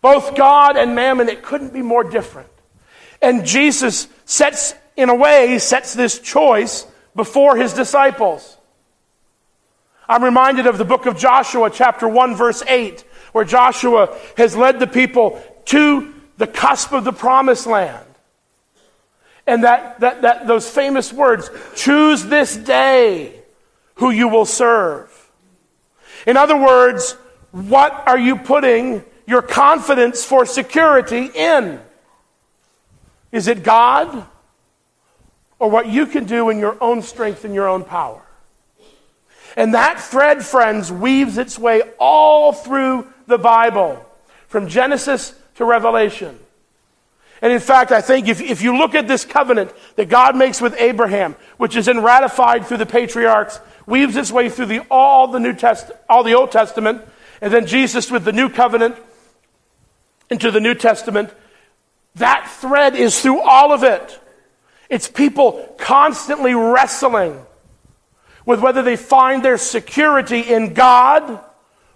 Both 0.01 0.35
God 0.35 0.77
and 0.77 0.95
mammon, 0.95 1.29
it 1.29 1.43
couldn't 1.43 1.73
be 1.73 1.83
more 1.83 2.03
different. 2.03 2.49
And 3.21 3.47
Jesus 3.47 4.09
sets, 4.25 4.75
in 4.97 5.09
a 5.09 5.15
way, 5.15 5.59
sets 5.59 5.95
this 5.95 6.19
choice 6.19 6.87
before 7.15 7.57
his 7.57 7.73
disciples. 7.73 8.57
I'm 10.09 10.25
reminded 10.25 10.67
of 10.67 10.77
the 10.77 10.85
book 10.85 11.07
of 11.07 11.17
Joshua, 11.17 11.71
chapter 11.71 12.09
1, 12.09 12.35
verse 12.35 12.63
8, 12.67 13.05
where 13.31 13.45
Joshua 13.45 14.19
has 14.37 14.57
led 14.57 14.81
the 14.81 14.89
people 14.89 15.41
to 15.67 16.12
the 16.43 16.49
cusp 16.49 16.91
of 16.91 17.05
the 17.05 17.13
promised 17.13 17.69
land. 17.69 18.05
And 19.47 19.63
that, 19.63 20.01
that, 20.01 20.23
that 20.23 20.49
those 20.49 20.69
famous 20.69 21.13
words, 21.13 21.49
choose 21.77 22.25
this 22.25 22.57
day 22.57 23.33
who 23.95 24.11
you 24.11 24.27
will 24.27 24.45
serve. 24.45 25.09
In 26.27 26.37
other 26.37 26.57
words, 26.57 27.13
what 27.53 27.93
are 28.09 28.19
you 28.19 28.35
putting 28.35 29.05
your 29.25 29.41
confidence 29.41 30.25
for 30.25 30.45
security 30.45 31.31
in? 31.33 31.79
Is 33.31 33.47
it 33.47 33.63
God 33.63 34.27
or 35.61 35.71
what 35.71 35.87
you 35.87 36.07
can 36.07 36.25
do 36.25 36.51
in 36.51 36.59
your 36.59 36.77
own 36.83 37.03
strength 37.03 37.45
and 37.45 37.55
your 37.55 37.69
own 37.69 37.85
power? 37.85 38.27
And 39.57 39.75
that 39.75 40.01
thread, 40.01 40.45
friends, 40.45 40.91
weaves 40.91 41.39
its 41.39 41.57
way 41.57 41.83
all 42.01 42.53
through 42.53 43.07
the 43.29 43.39
Bible, 43.39 44.05
from 44.49 44.67
Genesis 44.67 45.37
to 45.57 45.65
Revelation. 45.65 46.39
And 47.43 47.53
in 47.53 47.61
fact, 47.61 47.91
I 47.91 48.01
think 48.01 48.29
if, 48.29 48.41
if 48.41 48.63
you 48.63 48.79
look 48.79 48.95
at 48.95 49.09
this 49.09 49.25
covenant 49.25 49.73
that 49.97 50.09
God 50.09 50.37
makes 50.37 50.61
with 50.61 50.77
Abraham, 50.79 51.35
which 51.57 51.75
is 51.75 51.87
then 51.87 52.03
ratified 52.03 52.67
through 52.67 52.77
the 52.77 52.87
patriarchs, 52.87 53.59
weaves 53.85 54.17
its 54.17 54.31
way 54.31 54.49
through 54.49 54.67
the, 54.67 54.87
all 54.91 55.27
the 55.27 55.41
New 55.41 55.53
Test, 55.53 55.91
all 56.09 56.23
the 56.23 56.35
Old 56.35 56.53
Testament, 56.53 57.03
and 57.41 57.53
then 57.53 57.67
Jesus 57.67 58.11
with 58.13 58.25
the 58.25 58.33
new 58.33 58.49
covenant 58.49 58.95
into 60.31 60.53
the 60.53 60.61
New 60.61 60.75
Testament, 60.75 61.31
that 62.15 62.49
thread 62.61 62.95
is 62.95 63.21
through 63.21 63.41
all 63.41 63.73
of 63.73 63.83
it. 63.83 64.21
It's 64.89 65.09
people 65.09 65.75
constantly 65.79 66.55
wrestling 66.55 67.45
with 68.47 68.61
whether 68.61 68.83
they 68.83 68.97
find 68.97 69.43
their 69.43 69.59
security 69.59 70.41
in 70.41 70.75
God 70.75 71.43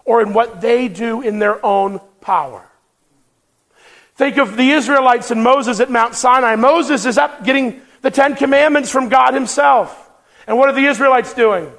or 0.04 0.22
in 0.22 0.32
what 0.32 0.60
they 0.60 0.88
do 0.88 1.22
in 1.22 1.38
their 1.38 1.64
own 1.64 2.00
power. 2.20 2.68
Think 4.16 4.38
of 4.38 4.56
the 4.56 4.70
Israelites 4.70 5.30
and 5.30 5.42
Moses 5.42 5.78
at 5.80 5.90
Mount 5.90 6.14
Sinai. 6.14 6.56
Moses 6.56 7.04
is 7.04 7.18
up 7.18 7.44
getting 7.44 7.82
the 8.00 8.10
Ten 8.10 8.34
Commandments 8.34 8.90
from 8.90 9.08
God 9.08 9.34
Himself. 9.34 10.02
And 10.46 10.56
what 10.56 10.68
are 10.68 10.74
the 10.74 10.86
Israelites 10.86 11.34
doing? 11.34 11.70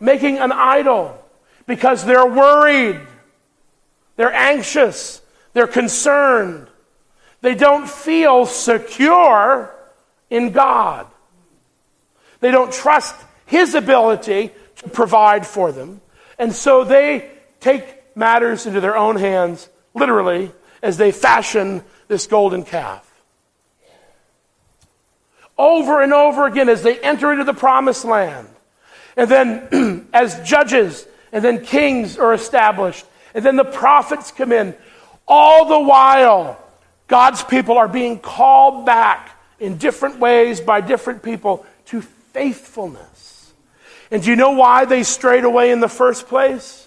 Making 0.00 0.38
an 0.38 0.52
idol 0.52 1.18
because 1.66 2.04
they're 2.04 2.26
worried, 2.26 3.00
they're 4.16 4.32
anxious, 4.32 5.22
they're 5.54 5.66
concerned. 5.66 6.66
They 7.40 7.54
don't 7.54 7.88
feel 7.88 8.46
secure 8.46 9.74
in 10.28 10.50
God. 10.50 11.06
They 12.40 12.50
don't 12.50 12.72
trust 12.72 13.14
His 13.46 13.74
ability 13.74 14.50
to 14.76 14.88
provide 14.90 15.46
for 15.46 15.72
them. 15.72 16.00
And 16.38 16.52
so 16.52 16.84
they 16.84 17.30
take 17.60 18.16
matters 18.16 18.66
into 18.66 18.80
their 18.80 18.96
own 18.96 19.16
hands, 19.16 19.68
literally, 19.94 20.50
as 20.82 20.96
they 20.96 21.12
fashion 21.12 21.82
this 22.08 22.26
golden 22.26 22.64
calf. 22.64 23.04
Over 25.56 26.02
and 26.02 26.12
over 26.12 26.46
again 26.46 26.68
as 26.68 26.82
they 26.82 26.98
enter 27.00 27.32
into 27.32 27.44
the 27.44 27.54
promised 27.54 28.04
land. 28.04 28.48
And 29.16 29.28
then 29.30 30.08
as 30.12 30.40
judges 30.48 31.06
and 31.32 31.44
then 31.44 31.64
kings 31.64 32.16
are 32.18 32.32
established. 32.32 33.04
And 33.34 33.44
then 33.44 33.56
the 33.56 33.64
prophets 33.64 34.30
come 34.30 34.52
in. 34.52 34.74
All 35.26 35.66
the 35.66 35.80
while, 35.80 36.58
God's 37.08 37.42
people 37.42 37.76
are 37.76 37.88
being 37.88 38.18
called 38.18 38.86
back 38.86 39.36
in 39.58 39.76
different 39.76 40.18
ways 40.18 40.60
by 40.60 40.80
different 40.80 41.22
people 41.22 41.66
to 41.86 42.00
faithfulness. 42.32 43.52
And 44.10 44.22
do 44.22 44.30
you 44.30 44.36
know 44.36 44.52
why 44.52 44.84
they 44.84 45.02
strayed 45.02 45.44
away 45.44 45.70
in 45.70 45.80
the 45.80 45.88
first 45.88 46.28
place? 46.28 46.86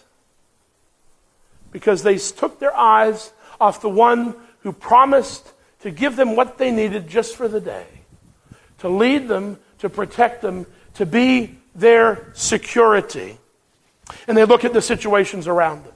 Because 1.72 2.04
they 2.04 2.18
took 2.18 2.60
their 2.60 2.76
eyes 2.76 3.32
off 3.62 3.82
the 3.82 3.90
one 3.90 4.36
who 4.62 4.74
promised 4.74 5.50
to 5.82 5.92
give 5.92 6.16
them 6.16 6.36
what 6.36 6.58
they 6.58 6.72
needed 6.72 7.08
just 7.08 7.36
for 7.36 7.48
the 7.48 7.62
day, 7.62 7.86
to 8.80 8.90
lead 8.90 9.28
them, 9.28 9.58
to 9.80 9.90
protect 9.90 10.42
them, 10.42 10.66
to 10.96 11.06
be 11.06 11.58
their 11.76 12.32
security. 12.34 13.38
And 14.28 14.36
they 14.36 14.46
look 14.46 14.66
at 14.66 14.74
the 14.74 14.82
situations 14.82 15.48
around 15.48 15.86
them. 15.86 15.94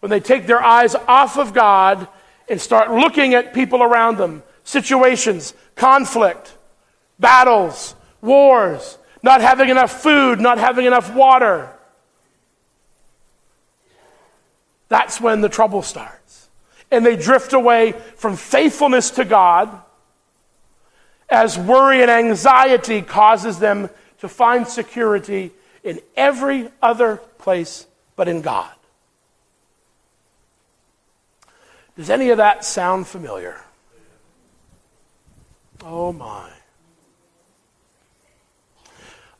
When 0.00 0.10
they 0.10 0.20
take 0.20 0.46
their 0.46 0.62
eyes 0.62 0.94
off 0.94 1.36
of 1.36 1.52
God 1.52 2.08
and 2.48 2.60
start 2.60 2.90
looking 2.90 3.34
at 3.34 3.52
people 3.52 3.82
around 3.82 4.18
them, 4.18 4.42
situations, 4.64 5.52
conflict, 5.74 6.54
battles, 7.18 7.94
wars, 8.20 8.98
not 9.22 9.40
having 9.40 9.68
enough 9.68 10.02
food, 10.02 10.40
not 10.40 10.58
having 10.58 10.86
enough 10.86 11.12
water, 11.14 11.68
that's 14.88 15.20
when 15.20 15.40
the 15.40 15.48
trouble 15.48 15.82
starts. 15.82 16.25
And 16.90 17.04
they 17.04 17.16
drift 17.16 17.52
away 17.52 17.92
from 18.16 18.36
faithfulness 18.36 19.10
to 19.12 19.24
God 19.24 19.70
as 21.28 21.58
worry 21.58 22.02
and 22.02 22.10
anxiety 22.10 23.02
causes 23.02 23.58
them 23.58 23.90
to 24.20 24.28
find 24.28 24.66
security 24.66 25.50
in 25.82 26.00
every 26.16 26.68
other 26.80 27.16
place 27.38 27.86
but 28.14 28.28
in 28.28 28.42
God. 28.42 28.70
Does 31.96 32.10
any 32.10 32.30
of 32.30 32.38
that 32.38 32.64
sound 32.64 33.06
familiar? 33.06 33.60
Oh 35.82 36.12
my. 36.12 36.50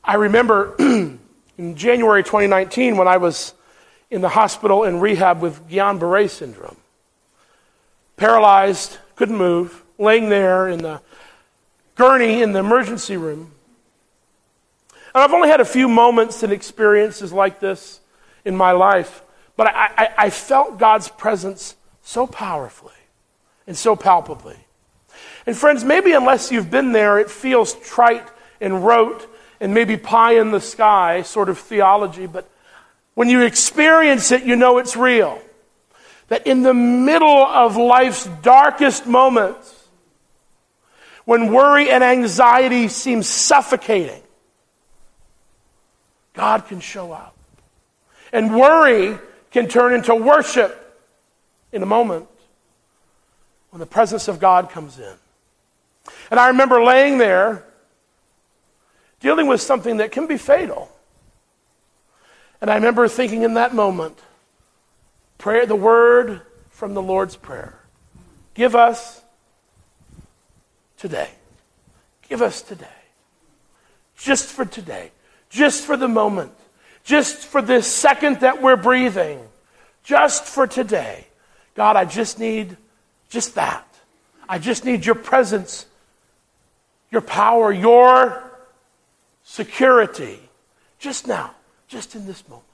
I 0.03 0.15
remember 0.15 0.75
in 0.79 1.75
January 1.75 2.23
2019 2.23 2.97
when 2.97 3.07
I 3.07 3.17
was 3.17 3.53
in 4.09 4.21
the 4.21 4.29
hospital 4.29 4.85
in 4.85 4.99
rehab 4.99 5.41
with 5.41 5.67
Guillain 5.69 5.99
Barre 5.99 6.27
syndrome. 6.27 6.77
Paralyzed, 8.17 8.97
couldn't 9.15 9.37
move, 9.37 9.83
laying 9.97 10.29
there 10.29 10.67
in 10.67 10.79
the 10.79 11.01
gurney 11.95 12.41
in 12.41 12.51
the 12.51 12.59
emergency 12.59 13.15
room. 13.15 13.51
And 15.13 15.23
I've 15.23 15.33
only 15.33 15.49
had 15.49 15.61
a 15.61 15.65
few 15.65 15.87
moments 15.87 16.43
and 16.43 16.51
experiences 16.51 17.31
like 17.31 17.59
this 17.59 17.99
in 18.43 18.55
my 18.55 18.71
life, 18.71 19.21
but 19.55 19.67
I, 19.67 19.89
I, 19.97 20.09
I 20.17 20.29
felt 20.29 20.77
God's 20.77 21.09
presence 21.09 21.75
so 22.03 22.27
powerfully 22.27 22.93
and 23.65 23.75
so 23.75 23.95
palpably. 23.95 24.57
And 25.45 25.55
friends, 25.55 25.83
maybe 25.83 26.13
unless 26.13 26.51
you've 26.51 26.69
been 26.69 26.91
there, 26.91 27.19
it 27.19 27.29
feels 27.29 27.73
trite 27.75 28.27
and 28.61 28.85
rote 28.85 29.27
and 29.59 29.73
maybe 29.73 29.97
pie 29.97 30.39
in 30.39 30.51
the 30.51 30.61
sky 30.61 31.21
sort 31.21 31.49
of 31.49 31.57
theology, 31.57 32.27
but 32.27 32.49
when 33.15 33.29
you 33.29 33.41
experience 33.41 34.31
it, 34.31 34.43
you 34.43 34.55
know 34.55 34.77
it's 34.77 34.95
real. 34.95 35.41
That 36.29 36.45
in 36.45 36.61
the 36.61 36.73
middle 36.73 37.45
of 37.45 37.77
life's 37.77 38.25
darkest 38.41 39.07
moments, 39.07 39.73
when 41.25 41.51
worry 41.51 41.89
and 41.89 42.03
anxiety 42.03 42.87
seem 42.87 43.23
suffocating, 43.23 44.21
God 46.33 46.67
can 46.67 46.79
show 46.79 47.11
up. 47.11 47.35
And 48.31 48.55
worry 48.55 49.17
can 49.51 49.67
turn 49.67 49.93
into 49.93 50.13
worship 50.15 50.83
in 51.71 51.81
a 51.81 51.85
moment 51.85 52.27
when 53.71 53.79
the 53.79 53.85
presence 53.85 54.27
of 54.27 54.39
God 54.39 54.69
comes 54.69 54.99
in. 54.99 55.13
And 56.31 56.39
I 56.39 56.47
remember 56.47 56.83
laying 56.83 57.17
there 57.17 57.63
dealing 59.19 59.47
with 59.47 59.61
something 59.61 59.97
that 59.97 60.11
can 60.11 60.27
be 60.27 60.37
fatal. 60.37 60.91
And 62.61 62.69
I 62.69 62.75
remember 62.75 63.07
thinking 63.07 63.43
in 63.43 63.55
that 63.55 63.73
moment, 63.73 64.17
prayer, 65.37 65.65
the 65.65 65.75
word 65.75 66.41
from 66.71 66.93
the 66.93 67.01
Lord's 67.01 67.35
Prayer. 67.35 67.79
Give 68.53 68.75
us 68.75 69.21
today. 70.97 71.29
Give 72.29 72.41
us 72.41 72.61
today. 72.61 72.87
Just 74.17 74.49
for 74.49 74.65
today. 74.65 75.11
Just 75.49 75.85
for 75.85 75.95
the 75.95 76.07
moment. 76.07 76.51
Just 77.03 77.45
for 77.45 77.61
this 77.61 77.87
second 77.87 78.41
that 78.41 78.61
we're 78.61 78.75
breathing. 78.75 79.39
Just 80.03 80.45
for 80.45 80.67
today. 80.67 81.25
God, 81.75 81.95
I 81.95 82.05
just 82.05 82.39
need 82.39 82.75
just 83.29 83.55
that. 83.55 83.85
I 84.49 84.59
just 84.59 84.85
need 84.85 85.05
your 85.05 85.15
presence, 85.15 85.85
your 87.11 87.21
power, 87.21 87.71
your 87.71 88.43
security. 89.43 90.39
Just 90.99 91.27
now, 91.27 91.51
just 91.87 92.15
in 92.15 92.25
this 92.25 92.47
moment. 92.47 92.66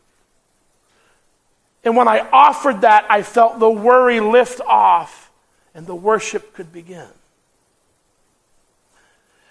And 1.83 1.95
when 1.95 2.07
I 2.07 2.19
offered 2.31 2.81
that, 2.81 3.05
I 3.09 3.23
felt 3.23 3.59
the 3.59 3.69
worry 3.69 4.19
lift 4.19 4.61
off 4.61 5.31
and 5.75 5.85
the 5.85 5.95
worship 5.95 6.53
could 6.53 6.71
begin. 6.71 7.07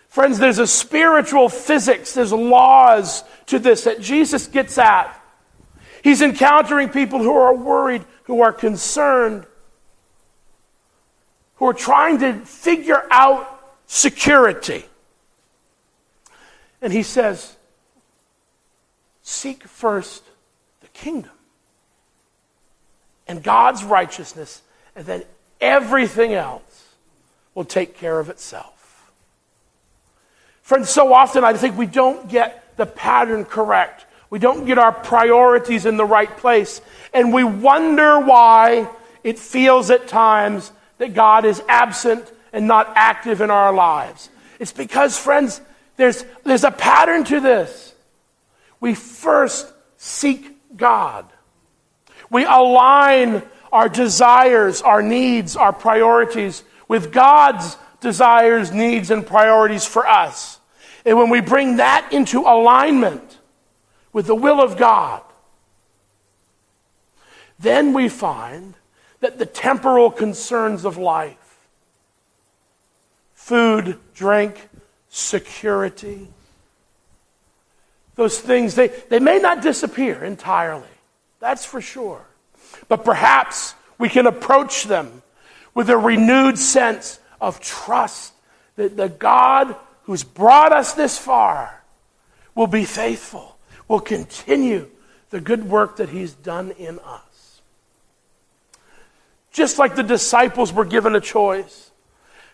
Friends, 0.08 0.38
there's 0.38 0.58
a 0.58 0.66
spiritual 0.66 1.48
physics, 1.48 2.14
there's 2.14 2.32
laws 2.32 3.24
to 3.46 3.58
this 3.58 3.84
that 3.84 4.00
Jesus 4.00 4.46
gets 4.46 4.76
at. 4.78 5.18
He's 6.02 6.20
encountering 6.20 6.88
people 6.88 7.18
who 7.18 7.36
are 7.36 7.54
worried 7.54 8.04
who 8.24 8.40
are 8.40 8.52
concerned, 8.52 9.46
who 11.56 11.66
are 11.66 11.74
trying 11.74 12.18
to 12.20 12.34
figure 12.40 13.02
out 13.10 13.46
security. 13.86 14.84
And 16.80 16.92
he 16.92 17.02
says, 17.02 17.56
Seek 19.22 19.64
first 19.64 20.24
the 20.80 20.88
kingdom 20.88 21.32
and 23.32 23.42
God's 23.42 23.82
righteousness, 23.82 24.60
and 24.94 25.06
then 25.06 25.24
everything 25.58 26.34
else 26.34 26.90
will 27.54 27.64
take 27.64 27.96
care 27.96 28.20
of 28.20 28.28
itself. 28.28 29.10
Friends, 30.60 30.90
so 30.90 31.14
often 31.14 31.42
I 31.42 31.54
think 31.54 31.78
we 31.78 31.86
don't 31.86 32.28
get 32.28 32.76
the 32.76 32.84
pattern 32.84 33.46
correct. 33.46 34.04
We 34.28 34.38
don't 34.38 34.66
get 34.66 34.76
our 34.76 34.92
priorities 34.92 35.86
in 35.86 35.96
the 35.96 36.04
right 36.04 36.28
place. 36.36 36.82
And 37.14 37.32
we 37.32 37.42
wonder 37.42 38.20
why 38.20 38.86
it 39.24 39.38
feels 39.38 39.90
at 39.90 40.08
times 40.08 40.70
that 40.98 41.14
God 41.14 41.46
is 41.46 41.62
absent 41.70 42.30
and 42.52 42.66
not 42.66 42.92
active 42.96 43.40
in 43.40 43.50
our 43.50 43.72
lives. 43.72 44.28
It's 44.58 44.72
because, 44.72 45.18
friends, 45.18 45.62
there's, 45.96 46.22
there's 46.44 46.64
a 46.64 46.70
pattern 46.70 47.24
to 47.24 47.40
this. 47.40 47.94
We 48.78 48.94
first 48.94 49.72
seek 49.96 50.76
God. 50.76 51.24
We 52.32 52.44
align 52.44 53.42
our 53.70 53.88
desires, 53.88 54.82
our 54.82 55.02
needs, 55.02 55.56
our 55.56 55.72
priorities 55.72 56.64
with 56.88 57.12
God's 57.12 57.76
desires, 58.00 58.72
needs, 58.72 59.10
and 59.10 59.24
priorities 59.24 59.86
for 59.86 60.06
us. 60.06 60.58
And 61.04 61.16
when 61.16 61.30
we 61.30 61.40
bring 61.40 61.76
that 61.76 62.12
into 62.12 62.40
alignment, 62.40 63.38
with 64.12 64.26
the 64.26 64.34
will 64.34 64.60
of 64.60 64.76
God, 64.76 65.22
then 67.58 67.92
we 67.92 68.08
find 68.08 68.74
that 69.20 69.38
the 69.38 69.46
temporal 69.46 70.10
concerns 70.10 70.84
of 70.84 70.98
life 70.98 71.38
food, 73.34 73.98
drink, 74.14 74.68
security 75.08 76.28
those 78.14 78.38
things, 78.38 78.74
they, 78.74 78.88
they 78.88 79.18
may 79.18 79.38
not 79.38 79.62
disappear 79.62 80.22
entirely. 80.22 80.86
That's 81.42 81.64
for 81.64 81.80
sure. 81.80 82.24
But 82.86 83.04
perhaps 83.04 83.74
we 83.98 84.08
can 84.08 84.28
approach 84.28 84.84
them 84.84 85.22
with 85.74 85.90
a 85.90 85.96
renewed 85.96 86.56
sense 86.56 87.18
of 87.40 87.58
trust 87.58 88.32
that 88.76 88.96
the 88.96 89.08
God 89.08 89.74
who's 90.04 90.22
brought 90.22 90.72
us 90.72 90.94
this 90.94 91.18
far 91.18 91.82
will 92.54 92.68
be 92.68 92.84
faithful 92.84 93.58
will 93.88 93.98
continue 93.98 94.88
the 95.30 95.40
good 95.40 95.68
work 95.68 95.96
that 95.96 96.10
He's 96.10 96.32
done 96.32 96.70
in 96.78 97.00
us. 97.00 97.60
Just 99.50 99.80
like 99.80 99.96
the 99.96 100.04
disciples 100.04 100.72
were 100.72 100.84
given 100.84 101.16
a 101.16 101.20
choice, 101.20 101.90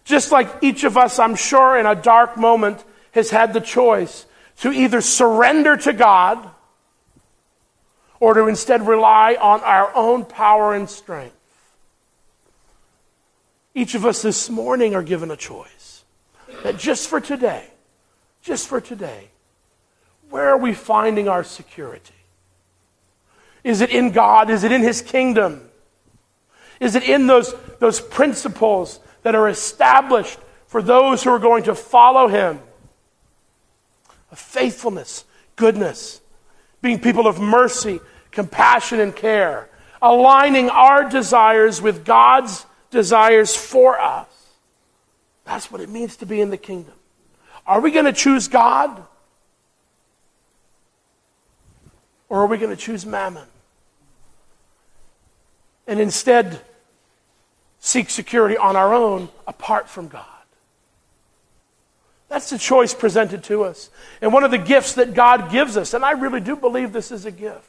just 0.06 0.32
like 0.32 0.48
each 0.62 0.84
of 0.84 0.96
us, 0.96 1.18
I'm 1.18 1.34
sure, 1.34 1.78
in 1.78 1.84
a 1.84 1.94
dark 1.94 2.38
moment 2.38 2.82
has 3.12 3.28
had 3.28 3.52
the 3.52 3.60
choice 3.60 4.24
to 4.60 4.72
either 4.72 5.02
surrender 5.02 5.76
to 5.76 5.92
God 5.92 6.52
or 8.20 8.34
to 8.34 8.46
instead 8.46 8.86
rely 8.86 9.36
on 9.40 9.60
our 9.60 9.94
own 9.94 10.24
power 10.24 10.74
and 10.74 10.88
strength. 10.88 11.34
Each 13.74 13.94
of 13.94 14.04
us 14.04 14.22
this 14.22 14.50
morning 14.50 14.94
are 14.94 15.02
given 15.02 15.30
a 15.30 15.36
choice 15.36 16.02
that 16.62 16.78
just 16.78 17.08
for 17.08 17.20
today, 17.20 17.64
just 18.42 18.66
for 18.66 18.80
today, 18.80 19.28
where 20.30 20.48
are 20.48 20.58
we 20.58 20.74
finding 20.74 21.28
our 21.28 21.44
security? 21.44 22.14
Is 23.64 23.80
it 23.80 23.90
in 23.90 24.10
God? 24.10 24.50
Is 24.50 24.64
it 24.64 24.72
in 24.72 24.82
His 24.82 25.00
kingdom? 25.00 25.62
Is 26.80 26.94
it 26.94 27.02
in 27.02 27.26
those, 27.26 27.54
those 27.78 28.00
principles 28.00 29.00
that 29.22 29.34
are 29.34 29.48
established 29.48 30.38
for 30.66 30.82
those 30.82 31.22
who 31.22 31.30
are 31.30 31.38
going 31.38 31.64
to 31.64 31.74
follow 31.74 32.28
Him? 32.28 32.60
Of 34.30 34.38
faithfulness, 34.38 35.24
goodness, 35.56 36.20
being 36.80 37.00
people 37.00 37.26
of 37.26 37.40
mercy, 37.40 38.00
compassion, 38.30 39.00
and 39.00 39.14
care, 39.14 39.68
aligning 40.00 40.70
our 40.70 41.08
desires 41.08 41.82
with 41.82 42.04
God's 42.04 42.66
desires 42.90 43.56
for 43.56 44.00
us. 44.00 44.28
That's 45.44 45.70
what 45.70 45.80
it 45.80 45.88
means 45.88 46.16
to 46.16 46.26
be 46.26 46.40
in 46.40 46.50
the 46.50 46.56
kingdom. 46.56 46.94
Are 47.66 47.80
we 47.80 47.90
going 47.90 48.04
to 48.04 48.12
choose 48.12 48.48
God? 48.48 49.02
Or 52.28 52.42
are 52.42 52.46
we 52.46 52.58
going 52.58 52.74
to 52.74 52.80
choose 52.80 53.06
mammon? 53.06 53.46
And 55.86 56.00
instead 56.00 56.60
seek 57.80 58.10
security 58.10 58.56
on 58.56 58.76
our 58.76 58.94
own 58.94 59.28
apart 59.46 59.88
from 59.88 60.08
God. 60.08 60.26
That's 62.28 62.50
the 62.50 62.58
choice 62.58 62.92
presented 62.92 63.44
to 63.44 63.64
us. 63.64 63.90
And 64.20 64.32
one 64.32 64.44
of 64.44 64.50
the 64.50 64.58
gifts 64.58 64.94
that 64.94 65.14
God 65.14 65.50
gives 65.50 65.76
us, 65.76 65.94
and 65.94 66.04
I 66.04 66.12
really 66.12 66.40
do 66.40 66.56
believe 66.56 66.92
this 66.92 67.10
is 67.10 67.24
a 67.24 67.30
gift, 67.30 67.64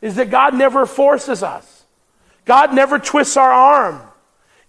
is 0.00 0.16
that 0.16 0.30
God 0.30 0.54
never 0.54 0.86
forces 0.86 1.42
us 1.42 1.82
God 2.44 2.74
never 2.74 2.98
twists 2.98 3.36
our 3.36 3.50
arm. 3.50 4.00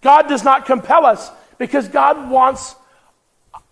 God 0.02 0.28
does 0.28 0.43
not 0.43 0.65
compel 0.65 1.06
us 1.06 1.32
because 1.58 1.88
God 1.88 2.30
wants 2.30 2.76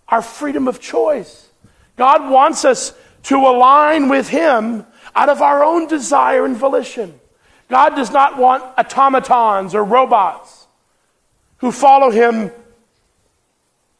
our 0.08 0.22
freedom 0.22 0.68
of 0.68 0.80
choice. 0.80 1.48
God 1.96 2.30
wants 2.30 2.64
us 2.64 2.94
to 3.24 3.36
align 3.36 4.08
with 4.08 4.28
Him 4.28 4.86
out 5.14 5.28
of 5.28 5.40
our 5.42 5.62
own 5.62 5.86
desire 5.86 6.44
and 6.44 6.56
volition. 6.56 7.18
God 7.68 7.90
does 7.90 8.10
not 8.10 8.38
want 8.38 8.64
automatons 8.78 9.74
or 9.74 9.84
robots 9.84 10.66
who 11.58 11.70
follow 11.70 12.10
Him 12.10 12.50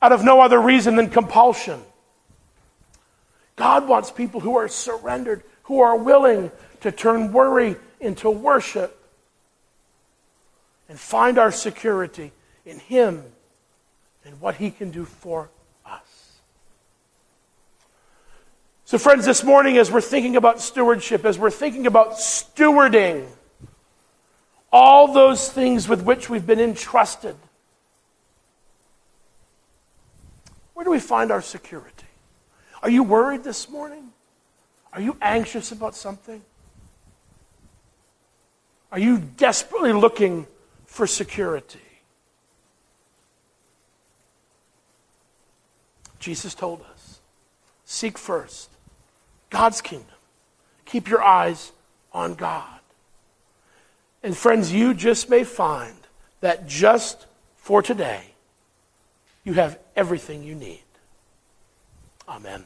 out 0.03 0.11
of 0.11 0.25
no 0.25 0.41
other 0.41 0.61
reason 0.61 0.97
than 0.97 1.09
compulsion. 1.09 1.81
God 3.55 3.87
wants 3.87 4.11
people 4.11 4.41
who 4.41 4.57
are 4.57 4.67
surrendered, 4.67 5.45
who 5.65 5.81
are 5.81 5.97
willing 5.97 6.51
to 6.81 6.91
turn 6.91 7.33
worry 7.33 7.77
into 8.01 8.29
worship 8.29 8.99
and 10.89 10.99
find 10.99 11.39
our 11.39 11.53
security 11.53 12.33
in 12.67 12.81
Him 12.81 13.23
and 14.25 14.41
what 14.41 14.57
He 14.57 14.73
can 14.73 14.91
do 14.91 15.05
for 15.05 15.49
us. 15.87 16.41
So, 18.85 18.99
friends, 18.99 19.25
this 19.25 19.45
morning, 19.45 19.79
as 19.79 19.91
we're 19.91 20.01
thinking 20.01 20.35
about 20.35 20.61
stewardship, 20.61 21.25
as 21.25 21.39
we're 21.39 21.51
thinking 21.51 21.87
about 21.87 22.15
stewarding 22.15 23.27
all 24.73 25.13
those 25.13 25.49
things 25.49 25.89
with 25.89 26.03
which 26.03 26.29
we've 26.29 26.47
been 26.47 26.61
entrusted, 26.61 27.37
where 30.83 30.87
do 30.87 30.91
we 30.91 30.99
find 30.99 31.31
our 31.31 31.41
security? 31.41 32.09
Are 32.83 32.91
you 32.91 33.05
worried 33.05 33.45
this 33.45 33.69
morning? 33.69 34.11
Are 34.93 35.01
you 35.01 35.17
anxious 35.23 35.71
about 35.71 35.95
something? 35.95 36.43
Are 38.91 38.99
you 38.99 39.19
desperately 39.19 39.93
looking 39.93 40.45
for 40.87 41.07
security? 41.07 41.79
Jesus 46.19 46.53
told 46.53 46.81
us 46.93 47.21
seek 47.85 48.19
first 48.19 48.69
God's 49.51 49.81
kingdom. 49.81 50.09
Keep 50.85 51.09
your 51.09 51.23
eyes 51.23 51.71
on 52.13 52.35
God. 52.35 52.81
And 54.25 54.37
friends, 54.37 54.73
you 54.73 54.95
just 54.95 55.31
may 55.31 55.45
find 55.45 55.95
that 56.41 56.67
just 56.67 57.27
for 57.59 57.83
today, 57.83 58.25
you 59.45 59.53
have 59.53 59.79
everything 59.97 60.43
you 60.43 60.55
need. 60.55 60.85
Amen. 62.29 62.65